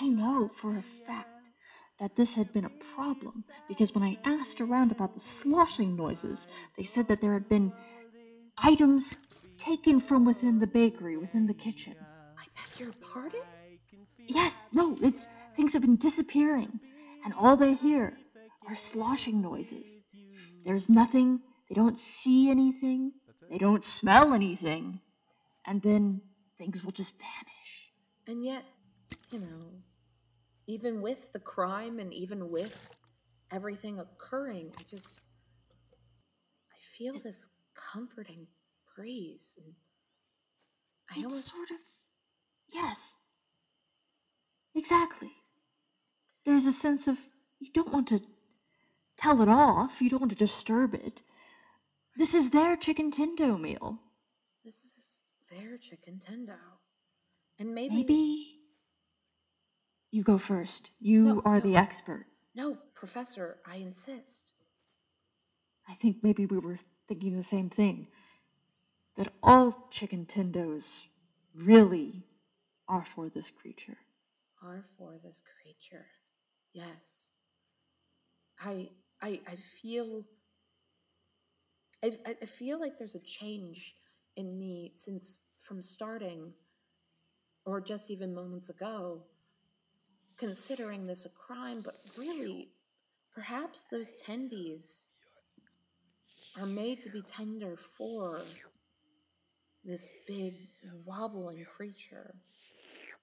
I 0.00 0.08
know 0.08 0.50
for 0.54 0.76
a 0.76 0.82
fact 0.82 1.31
that 2.02 2.16
this 2.16 2.32
had 2.32 2.52
been 2.52 2.64
a 2.64 2.94
problem 2.96 3.44
because 3.68 3.94
when 3.94 4.02
I 4.02 4.18
asked 4.24 4.60
around 4.60 4.90
about 4.90 5.14
the 5.14 5.20
sloshing 5.20 5.94
noises, 5.94 6.44
they 6.76 6.82
said 6.82 7.06
that 7.06 7.20
there 7.20 7.32
had 7.32 7.48
been 7.48 7.72
items 8.58 9.14
taken 9.56 10.00
from 10.00 10.24
within 10.24 10.58
the 10.58 10.66
bakery, 10.66 11.16
within 11.16 11.46
the 11.46 11.54
kitchen. 11.54 11.94
I 12.36 12.44
beg 12.56 12.80
your 12.80 12.92
pardon? 13.00 13.40
Yes, 14.26 14.60
no, 14.72 14.98
it's 15.00 15.24
things 15.54 15.74
have 15.74 15.82
been 15.82 15.94
disappearing, 15.94 16.80
and 17.24 17.34
all 17.34 17.56
they 17.56 17.74
hear 17.74 18.18
are 18.66 18.74
sloshing 18.74 19.40
noises. 19.40 19.86
There's 20.64 20.88
nothing, 20.88 21.38
they 21.68 21.76
don't 21.76 22.00
see 22.00 22.50
anything, 22.50 23.12
they 23.48 23.58
don't 23.58 23.84
smell 23.84 24.34
anything, 24.34 24.98
and 25.64 25.80
then 25.80 26.20
things 26.58 26.82
will 26.82 26.90
just 26.90 27.14
vanish. 27.16 27.92
And 28.26 28.44
yet, 28.44 28.64
you 29.30 29.38
know, 29.38 29.82
even 30.66 31.00
with 31.02 31.32
the 31.32 31.40
crime 31.40 31.98
and 31.98 32.12
even 32.12 32.50
with 32.50 32.88
everything 33.50 33.98
occurring, 33.98 34.72
I 34.78 34.82
just 34.82 35.20
I 36.72 36.76
feel 36.80 37.18
this 37.18 37.48
comforting 37.74 38.46
breeze 38.94 39.58
and 39.62 39.74
I 41.10 41.24
almost 41.24 41.50
sort 41.52 41.70
of 41.70 41.76
yes. 42.68 43.14
Exactly. 44.74 45.30
There's 46.44 46.66
a 46.66 46.72
sense 46.72 47.08
of 47.08 47.18
you 47.60 47.70
don't 47.72 47.92
want 47.92 48.08
to 48.08 48.20
tell 49.18 49.42
it 49.42 49.48
off, 49.48 50.00
you 50.00 50.08
don't 50.10 50.20
want 50.20 50.32
to 50.32 50.36
disturb 50.36 50.94
it. 50.94 51.22
This 52.16 52.34
is 52.34 52.50
their 52.50 52.76
chicken 52.76 53.10
tendo 53.12 53.60
meal. 53.60 53.98
this 54.64 54.82
is 54.84 55.22
their 55.50 55.76
chicken 55.78 56.18
tendo. 56.18 56.56
And 57.58 57.74
maybe, 57.74 57.94
Maybe 57.94 58.61
you 60.12 60.22
go 60.22 60.38
first. 60.38 60.90
You 61.00 61.24
No, 61.24 61.42
are 61.44 61.58
no. 61.58 61.60
the 61.60 61.76
expert. 61.76 62.26
no, 62.54 62.78
Professor, 62.94 63.58
I 63.66 63.76
insist. 63.76 64.46
I 65.88 65.94
think 65.94 66.18
maybe 66.22 66.46
we 66.46 66.58
were 66.58 66.78
thinking 67.08 67.36
the 67.36 67.42
same 67.44 67.70
thing. 67.70 68.06
That 69.16 69.32
all 69.42 69.88
chicken 69.90 70.26
tendos 70.26 70.86
really 71.54 72.24
are 72.88 73.04
for 73.04 73.28
this 73.28 73.50
creature. 73.50 73.98
Are 74.62 74.84
for 74.96 75.18
this 75.24 75.42
creature. 75.62 76.06
Yes. 76.72 77.30
I 78.60 78.90
I 79.20 79.40
I 79.48 79.56
feel 79.56 80.24
I, 82.04 82.12
I- 82.26 82.36
I 82.42 82.46
feel 82.46 82.80
like 82.80 82.98
there's 82.98 83.14
a 83.16 83.20
change 83.20 83.94
in 84.36 84.58
me 84.58 84.92
since 84.94 85.42
from 85.58 85.80
starting 85.82 86.52
or 87.64 87.80
just 87.80 88.10
even 88.10 88.34
moments 88.34 88.70
ago 88.70 89.22
considering 90.38 91.06
this 91.06 91.24
a 91.26 91.28
crime 91.30 91.80
but 91.82 91.94
really 92.18 92.68
perhaps 93.34 93.84
those 93.90 94.14
tendies 94.22 95.08
are 96.58 96.66
made 96.66 97.00
to 97.00 97.10
be 97.10 97.22
tender 97.22 97.76
for 97.76 98.42
this 99.84 100.10
big 100.28 100.54
wobbling 101.04 101.64
creature 101.64 102.34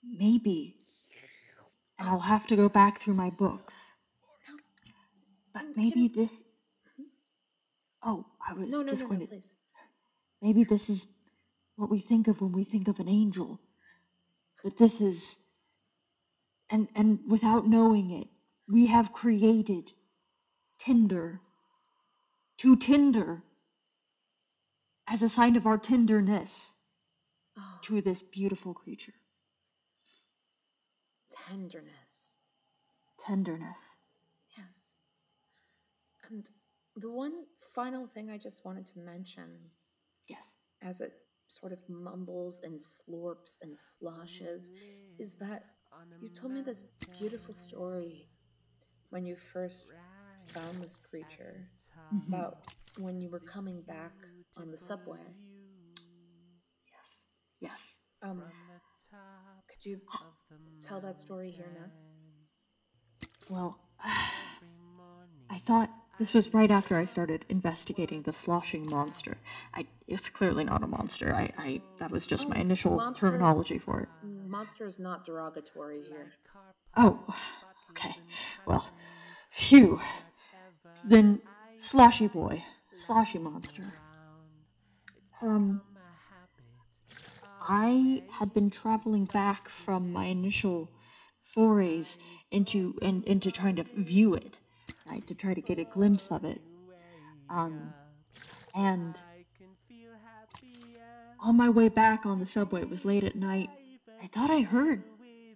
Maybe. 0.04 0.76
and 2.00 2.08
I'll 2.08 2.19
have 2.19 2.48
to 2.48 2.56
go 2.56 2.69
back 2.69 3.02
through 3.02 3.15
my 3.15 3.30
books. 3.32 3.74
But 5.54 5.63
maybe 5.76 6.08
this. 6.08 6.32
Hmm? 6.95 7.04
Oh, 8.04 8.26
I 8.48 8.54
was 8.54 8.69
No, 8.69 8.82
no, 8.82 8.91
just 8.91 9.04
no, 9.04 9.08
going 9.10 9.19
to. 9.22 9.28
please. 9.28 9.54
Maybe 10.41 10.63
this 10.63 10.89
is 10.89 11.06
what 11.76 11.89
we 11.89 12.00
think 12.00 12.28
of 12.30 12.39
when 12.41 12.54
we 12.54 12.63
think 12.63 12.88
of 12.88 13.00
an 13.00 13.10
angel. 13.10 13.60
That 14.63 14.78
this 14.78 15.02
is. 15.02 15.38
And, 16.69 16.88
and 16.95 17.19
without 17.27 17.67
knowing 17.67 18.12
it, 18.12 18.27
we 18.67 18.88
have 18.88 19.12
created 19.13 19.91
Tinder 20.79 21.41
to 22.60 22.75
Tinder 22.75 23.43
as 25.08 25.21
a 25.23 25.29
sign 25.29 25.55
of 25.55 25.65
our 25.65 25.77
tenderness 25.77 26.62
Oh, 27.58 27.79
to 27.84 28.01
this 28.01 28.21
beautiful 28.21 28.73
creature. 28.73 29.13
tenderness. 31.47 32.38
Tenderness. 33.19 33.79
Yes. 34.58 35.01
And 36.29 36.49
the 36.95 37.12
one 37.12 37.45
final 37.73 38.08
thing 38.08 38.29
I 38.29 38.38
just 38.38 38.65
wanted 38.65 38.86
to 38.88 38.99
mention 38.99 39.71
Yes. 40.27 40.43
as 40.82 41.01
it 41.01 41.13
sort 41.47 41.71
of 41.71 41.82
mumbles 41.89 42.62
and 42.63 42.79
slurps 42.79 43.58
and 43.62 43.75
sloshes 43.77 44.71
is 45.17 45.36
that 45.36 45.63
you 46.22 46.30
told 46.30 46.54
me 46.54 46.62
this 46.62 46.84
beautiful 47.18 47.54
story 47.54 48.28
when 49.10 49.26
you 49.26 49.36
first 49.36 49.86
found 50.54 50.82
this 50.82 50.98
creature 50.98 51.70
Mhm. 52.14 52.28
about 52.30 52.58
when 52.98 53.20
you 53.22 53.30
were 53.30 53.40
coming 53.40 53.82
back 53.84 54.14
on 54.58 54.72
the 54.72 54.78
subway. 54.78 55.36
Yes. 56.92 57.28
Yes. 57.60 57.80
Um, 58.22 58.42
could 59.70 59.86
you 59.86 60.00
tell 60.82 61.02
that 61.02 61.18
story 61.18 61.52
here 61.52 61.72
now? 61.74 61.92
Well, 63.50 63.78
I 65.50 65.60
thought 65.60 65.90
this 66.18 66.34
was 66.34 66.54
right 66.54 66.72
after 66.72 66.98
I 66.98 67.06
started 67.06 67.46
investigating 67.50 68.22
the 68.22 68.34
sloshing 68.34 68.90
monster. 68.90 69.38
I, 69.74 69.86
it's 70.08 70.30
clearly 70.30 70.64
not 70.64 70.84
a 70.84 70.88
monster. 70.88 71.34
I, 71.34 71.52
I 71.58 71.82
that 72.00 72.12
was 72.12 72.26
just 72.28 72.50
my 72.50 72.58
Oh, 72.58 72.62
initial 72.62 73.00
terminology 73.14 73.78
for 73.78 74.02
it. 74.02 74.10
Monster 74.50 74.88
is 74.88 74.98
not 74.98 75.26
derogatory 75.26 76.02
here. 76.02 76.34
Oh, 76.98 77.20
okay. 77.92 78.16
Well, 78.66 78.90
phew. 79.52 80.02
Then 81.06 81.40
sloshy 81.78 82.28
boy, 82.28 82.64
sloshy 82.94 83.38
monster. 83.38 83.84
Um, 85.42 85.82
I 87.62 88.24
had 88.32 88.52
been 88.56 88.72
traveling 88.72 89.26
back 89.26 89.70
from 89.70 90.12
my 90.12 90.26
initial 90.26 90.90
forays 91.54 92.18
into 92.50 92.96
and 93.04 93.24
into 93.26 93.52
trying 93.52 93.76
to 93.76 93.84
view 93.96 94.34
it, 94.34 94.58
right, 95.08 95.26
to 95.28 95.36
try 95.36 95.54
to 95.54 95.62
get 95.62 95.78
a 95.78 95.86
glimpse 95.86 96.28
of 96.32 96.44
it. 96.44 96.60
Um, 97.52 97.94
and 98.74 99.16
on 101.40 101.56
my 101.56 101.70
way 101.70 101.90
back 101.90 102.26
on 102.26 102.40
the 102.40 102.48
subway, 102.48 102.82
it 102.82 102.90
was 102.90 103.06
late 103.06 103.24
at 103.24 103.36
night. 103.36 103.70
I 104.21 104.27
thought 104.27 104.51
I 104.51 104.62
heard 104.62 105.03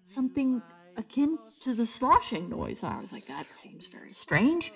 something 0.05 0.61
akin 0.95 1.37
to 1.61 1.73
the 1.73 1.85
sloshing 1.85 2.49
noise. 2.49 2.81
I 2.81 2.99
was 2.99 3.11
like, 3.11 3.27
that 3.27 3.45
seems 3.55 3.87
very 3.87 4.13
strange. 4.13 4.71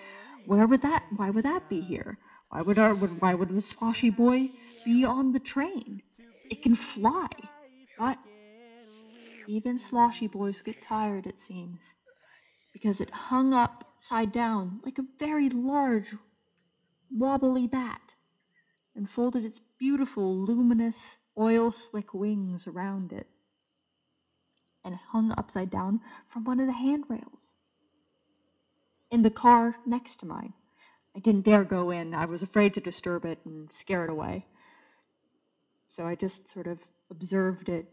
Where 0.46 0.68
would 0.68 0.82
that? 0.82 1.06
Why 1.16 1.30
would 1.30 1.46
that 1.46 1.70
be 1.70 1.80
here? 1.80 2.18
Why 2.50 2.62
would 2.62 2.80
our? 2.80 2.94
Why 2.96 3.34
would 3.34 3.50
the 3.50 3.62
sloshy 3.62 4.10
boy 4.10 4.50
be 4.84 5.06
on 5.06 5.32
the 5.32 5.40
train? 5.40 6.02
It 6.50 6.62
can 6.62 6.76
fly, 6.76 7.30
but 7.98 8.18
even 9.48 9.80
sloshy 9.80 10.28
boys 10.28 10.62
get 10.62 10.82
tired. 10.82 11.26
It 11.26 11.40
seems 11.40 11.80
because 12.74 13.00
it 13.00 13.10
hung 13.10 13.54
upside 13.54 14.32
down 14.34 14.82
like 14.84 15.00
a 15.00 15.06
very 15.18 15.50
large, 15.50 16.14
wobbly 17.10 17.68
bat, 17.68 18.02
and 18.96 19.10
folded 19.10 19.46
its 19.46 19.62
beautiful, 19.80 20.38
luminous, 20.46 21.18
oil 21.38 21.72
slick 21.72 22.14
wings 22.14 22.68
around 22.68 23.14
it 23.14 23.28
and 24.88 24.96
hung 25.12 25.34
upside 25.38 25.70
down 25.70 26.00
from 26.30 26.46
one 26.46 26.60
of 26.60 26.66
the 26.66 26.74
handrails. 26.74 27.54
In 29.12 29.22
the 29.22 29.30
car 29.30 29.76
next 29.86 30.20
to 30.22 30.26
mine. 30.26 30.54
I 31.16 31.20
didn't 31.20 31.46
dare 31.46 31.64
go 31.64 31.92
in. 31.92 32.14
I 32.14 32.26
was 32.26 32.42
afraid 32.44 32.74
to 32.76 32.80
disturb 32.80 33.26
it 33.26 33.40
and 33.46 33.72
scare 33.72 34.04
it 34.06 34.10
away. 34.10 34.46
So 35.90 36.06
I 36.06 36.16
just 36.16 36.52
sort 36.54 36.68
of 36.68 36.80
observed 37.10 37.70
it 37.70 37.86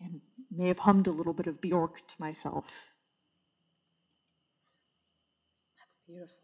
and 0.00 0.20
may 0.50 0.68
have 0.68 0.78
hummed 0.78 1.06
a 1.06 1.10
little 1.10 1.32
bit 1.32 1.46
of 1.46 1.60
Bjork 1.60 1.96
to 1.96 2.14
myself. 2.18 2.64
That's 5.78 5.96
beautiful. 6.06 6.36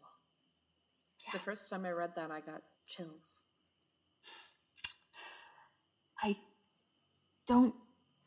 The 1.31 1.39
first 1.39 1.69
time 1.69 1.85
I 1.85 1.91
read 1.91 2.13
that, 2.15 2.29
I 2.29 2.41
got 2.41 2.61
chills. 2.85 3.43
I 6.21 6.37
don't 7.47 7.73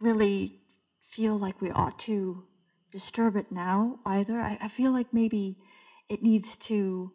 really 0.00 0.60
feel 1.16 1.38
like 1.38 1.62
we 1.62 1.70
ought 1.70 1.98
to 1.98 2.44
disturb 2.92 3.36
it 3.36 3.50
now 3.50 3.98
either. 4.04 4.38
I, 4.38 4.58
I 4.60 4.68
feel 4.68 4.92
like 4.92 5.14
maybe 5.14 5.56
it 6.10 6.22
needs 6.22 6.58
to 6.68 7.10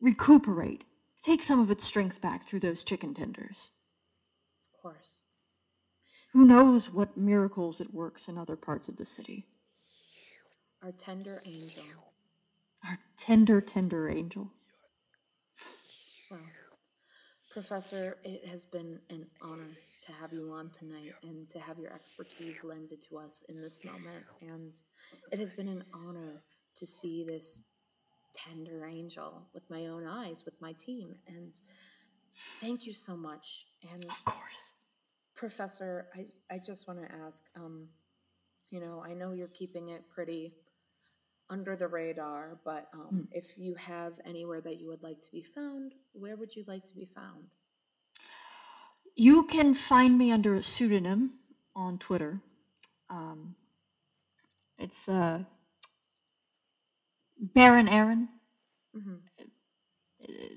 recuperate, 0.00 0.84
take 1.24 1.42
some 1.42 1.58
of 1.58 1.72
its 1.72 1.84
strength 1.84 2.20
back 2.20 2.46
through 2.46 2.60
those 2.60 2.84
chicken 2.84 3.12
tenders. 3.12 3.70
Of 4.72 4.82
course. 4.82 5.24
Who 6.32 6.44
knows 6.44 6.88
what 6.88 7.16
miracles 7.16 7.80
it 7.80 7.92
works 7.92 8.28
in 8.28 8.38
other 8.38 8.54
parts 8.54 8.88
of 8.88 8.96
the 8.96 9.04
city? 9.04 9.46
Our 10.80 10.92
tender 10.92 11.42
angel. 11.44 12.12
Our 12.86 12.98
tender, 13.18 13.60
tender 13.60 14.08
angel. 14.08 14.48
Well, 16.30 16.40
Professor, 17.50 18.18
it 18.22 18.46
has 18.46 18.64
been 18.64 19.00
an 19.10 19.26
honor 19.42 19.76
to 20.10 20.16
have 20.20 20.32
you 20.32 20.52
on 20.52 20.70
tonight 20.70 21.12
and 21.22 21.48
to 21.50 21.58
have 21.60 21.78
your 21.78 21.92
expertise 21.92 22.64
lended 22.64 23.00
to 23.08 23.18
us 23.18 23.42
in 23.48 23.60
this 23.60 23.78
moment. 23.84 24.24
And 24.40 24.72
it 25.32 25.38
has 25.38 25.52
been 25.52 25.68
an 25.68 25.84
honor 25.92 26.42
to 26.76 26.86
see 26.86 27.24
this 27.24 27.62
tender 28.34 28.86
angel 28.86 29.46
with 29.54 29.68
my 29.70 29.86
own 29.86 30.06
eyes, 30.06 30.44
with 30.44 30.60
my 30.60 30.72
team. 30.72 31.14
And 31.28 31.54
thank 32.60 32.86
you 32.86 32.92
so 32.92 33.16
much. 33.16 33.66
And 33.92 34.04
Of 34.04 34.24
course. 34.24 34.38
Professor, 35.34 36.08
I, 36.14 36.54
I 36.54 36.58
just 36.58 36.86
want 36.86 37.00
to 37.00 37.14
ask, 37.26 37.44
um, 37.56 37.88
you 38.70 38.80
know, 38.80 39.02
I 39.04 39.14
know 39.14 39.32
you're 39.32 39.48
keeping 39.48 39.88
it 39.88 40.08
pretty 40.08 40.52
under 41.48 41.74
the 41.76 41.88
radar, 41.88 42.58
but 42.64 42.88
um, 42.94 43.26
if 43.32 43.58
you 43.58 43.74
have 43.74 44.20
anywhere 44.24 44.60
that 44.60 44.80
you 44.80 44.88
would 44.88 45.02
like 45.02 45.20
to 45.20 45.30
be 45.32 45.42
found, 45.42 45.94
where 46.12 46.36
would 46.36 46.54
you 46.54 46.64
like 46.68 46.84
to 46.86 46.94
be 46.94 47.04
found? 47.04 47.44
You 49.20 49.44
can 49.44 49.74
find 49.74 50.18
me 50.18 50.32
under 50.32 50.54
a 50.56 50.62
pseudonym 50.64 51.32
on 51.76 51.98
Twitter. 51.98 52.40
Um, 53.10 53.54
it's 54.78 55.08
uh, 55.08 55.40
Baron 57.40 57.88
Aaron. 57.88 58.28
hmm 58.94 59.16
Uh, 60.22 60.56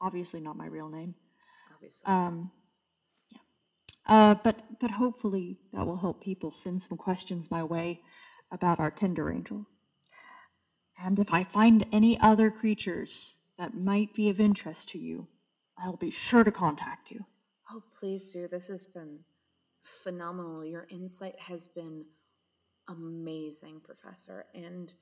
obviously 0.00 0.40
not 0.40 0.56
my 0.56 0.66
real 0.66 0.88
name. 0.90 1.14
obviously. 1.74 2.12
Um, 2.12 2.50
yeah. 3.32 3.40
Uh, 4.06 4.34
but 4.44 4.56
but 4.80 4.90
hopefully 4.90 5.58
that 5.72 5.86
will 5.86 5.96
help 5.98 6.22
people 6.22 6.50
send 6.52 6.82
some 6.82 6.98
questions 6.98 7.50
my 7.50 7.64
way 7.64 8.00
about 8.52 8.80
our 8.80 8.90
Tender 8.90 9.30
Angel. 9.32 9.66
And 11.02 11.18
if 11.18 11.32
I 11.34 11.44
find 11.44 11.86
any 11.92 12.20
other 12.20 12.50
creatures 12.50 13.34
that 13.58 13.74
might 13.74 14.14
be 14.14 14.30
of 14.30 14.40
interest 14.40 14.90
to 14.90 14.98
you, 14.98 15.28
I'll 15.78 15.96
be 15.96 16.10
sure 16.10 16.44
to 16.44 16.52
contact 16.52 17.10
you. 17.10 17.24
Oh, 17.72 17.82
please 17.98 18.32
do. 18.32 18.48
This 18.48 18.68
has 18.68 18.84
been 18.84 19.18
phenomenal. 19.82 20.64
Your 20.64 20.86
insight 20.90 21.38
has 21.38 21.66
been 21.66 22.04
amazing, 22.88 23.80
Professor. 23.84 24.46
And 24.54 24.92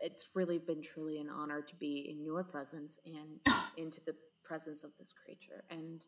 it's 0.00 0.28
really 0.34 0.58
been 0.58 0.82
truly 0.82 1.18
an 1.18 1.28
honor 1.28 1.60
to 1.60 1.74
be 1.76 2.08
in 2.10 2.22
your 2.22 2.44
presence 2.44 2.98
and 3.04 3.40
into 3.76 4.00
the 4.04 4.14
presence 4.44 4.84
of 4.84 4.90
this 4.98 5.12
creature. 5.12 5.64
And 5.70 6.04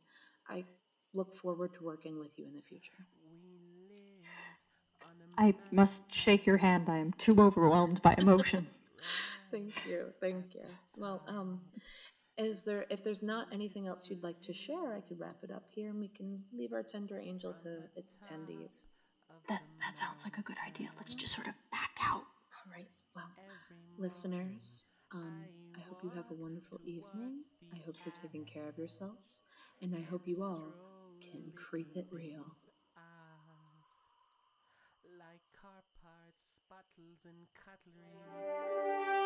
I 0.48 0.64
look 1.12 1.34
forward 1.34 1.74
to 1.74 1.84
working 1.84 2.18
with 2.18 2.38
you 2.38 2.46
in 2.46 2.54
the 2.54 2.62
future. 2.62 3.06
I 5.38 5.54
must 5.72 6.02
shake 6.12 6.44
your 6.44 6.58
hand. 6.58 6.88
I 6.88 6.98
am 6.98 7.12
too 7.14 7.32
overwhelmed 7.38 8.02
by 8.02 8.14
emotion. 8.18 8.66
Thank 9.50 9.86
you, 9.88 10.12
thank 10.20 10.54
you. 10.54 10.64
Well, 10.96 11.24
um, 11.26 11.60
is 12.38 12.62
there 12.62 12.86
if 12.90 13.02
there's 13.04 13.22
not 13.22 13.48
anything 13.52 13.86
else 13.86 14.08
you'd 14.08 14.22
like 14.22 14.40
to 14.42 14.52
share, 14.52 14.94
I 14.94 15.00
could 15.00 15.20
wrap 15.20 15.36
it 15.42 15.50
up 15.50 15.64
here, 15.68 15.88
and 15.90 16.00
we 16.00 16.08
can 16.08 16.42
leave 16.52 16.72
our 16.72 16.82
tender 16.82 17.18
angel 17.18 17.52
to 17.54 17.82
its 17.96 18.18
tendies. 18.18 18.86
That 19.48 19.62
that 19.80 19.98
sounds 19.98 20.24
like 20.24 20.38
a 20.38 20.42
good 20.42 20.56
idea. 20.66 20.88
Let's 20.96 21.14
just 21.14 21.34
sort 21.34 21.48
of 21.48 21.54
back 21.70 21.96
out. 22.02 22.24
All 22.56 22.72
right. 22.72 22.88
Well, 23.14 23.30
listeners, 23.98 24.84
um, 25.12 25.44
I 25.76 25.80
hope 25.80 26.02
you 26.02 26.10
have 26.10 26.30
a 26.30 26.34
wonderful 26.34 26.80
evening. 26.84 27.42
I 27.72 27.78
hope 27.84 27.96
you're 28.04 28.14
taking 28.14 28.44
care 28.44 28.68
of 28.68 28.78
yourselves, 28.78 29.42
and 29.82 29.94
I 29.94 30.02
hope 30.02 30.26
you 30.26 30.42
all 30.42 30.72
can 31.20 31.52
creep 31.54 31.96
it 31.96 32.06
real. 32.10 32.46
Like 35.18 35.40
and 37.24 37.46
cutlery. 37.54 39.19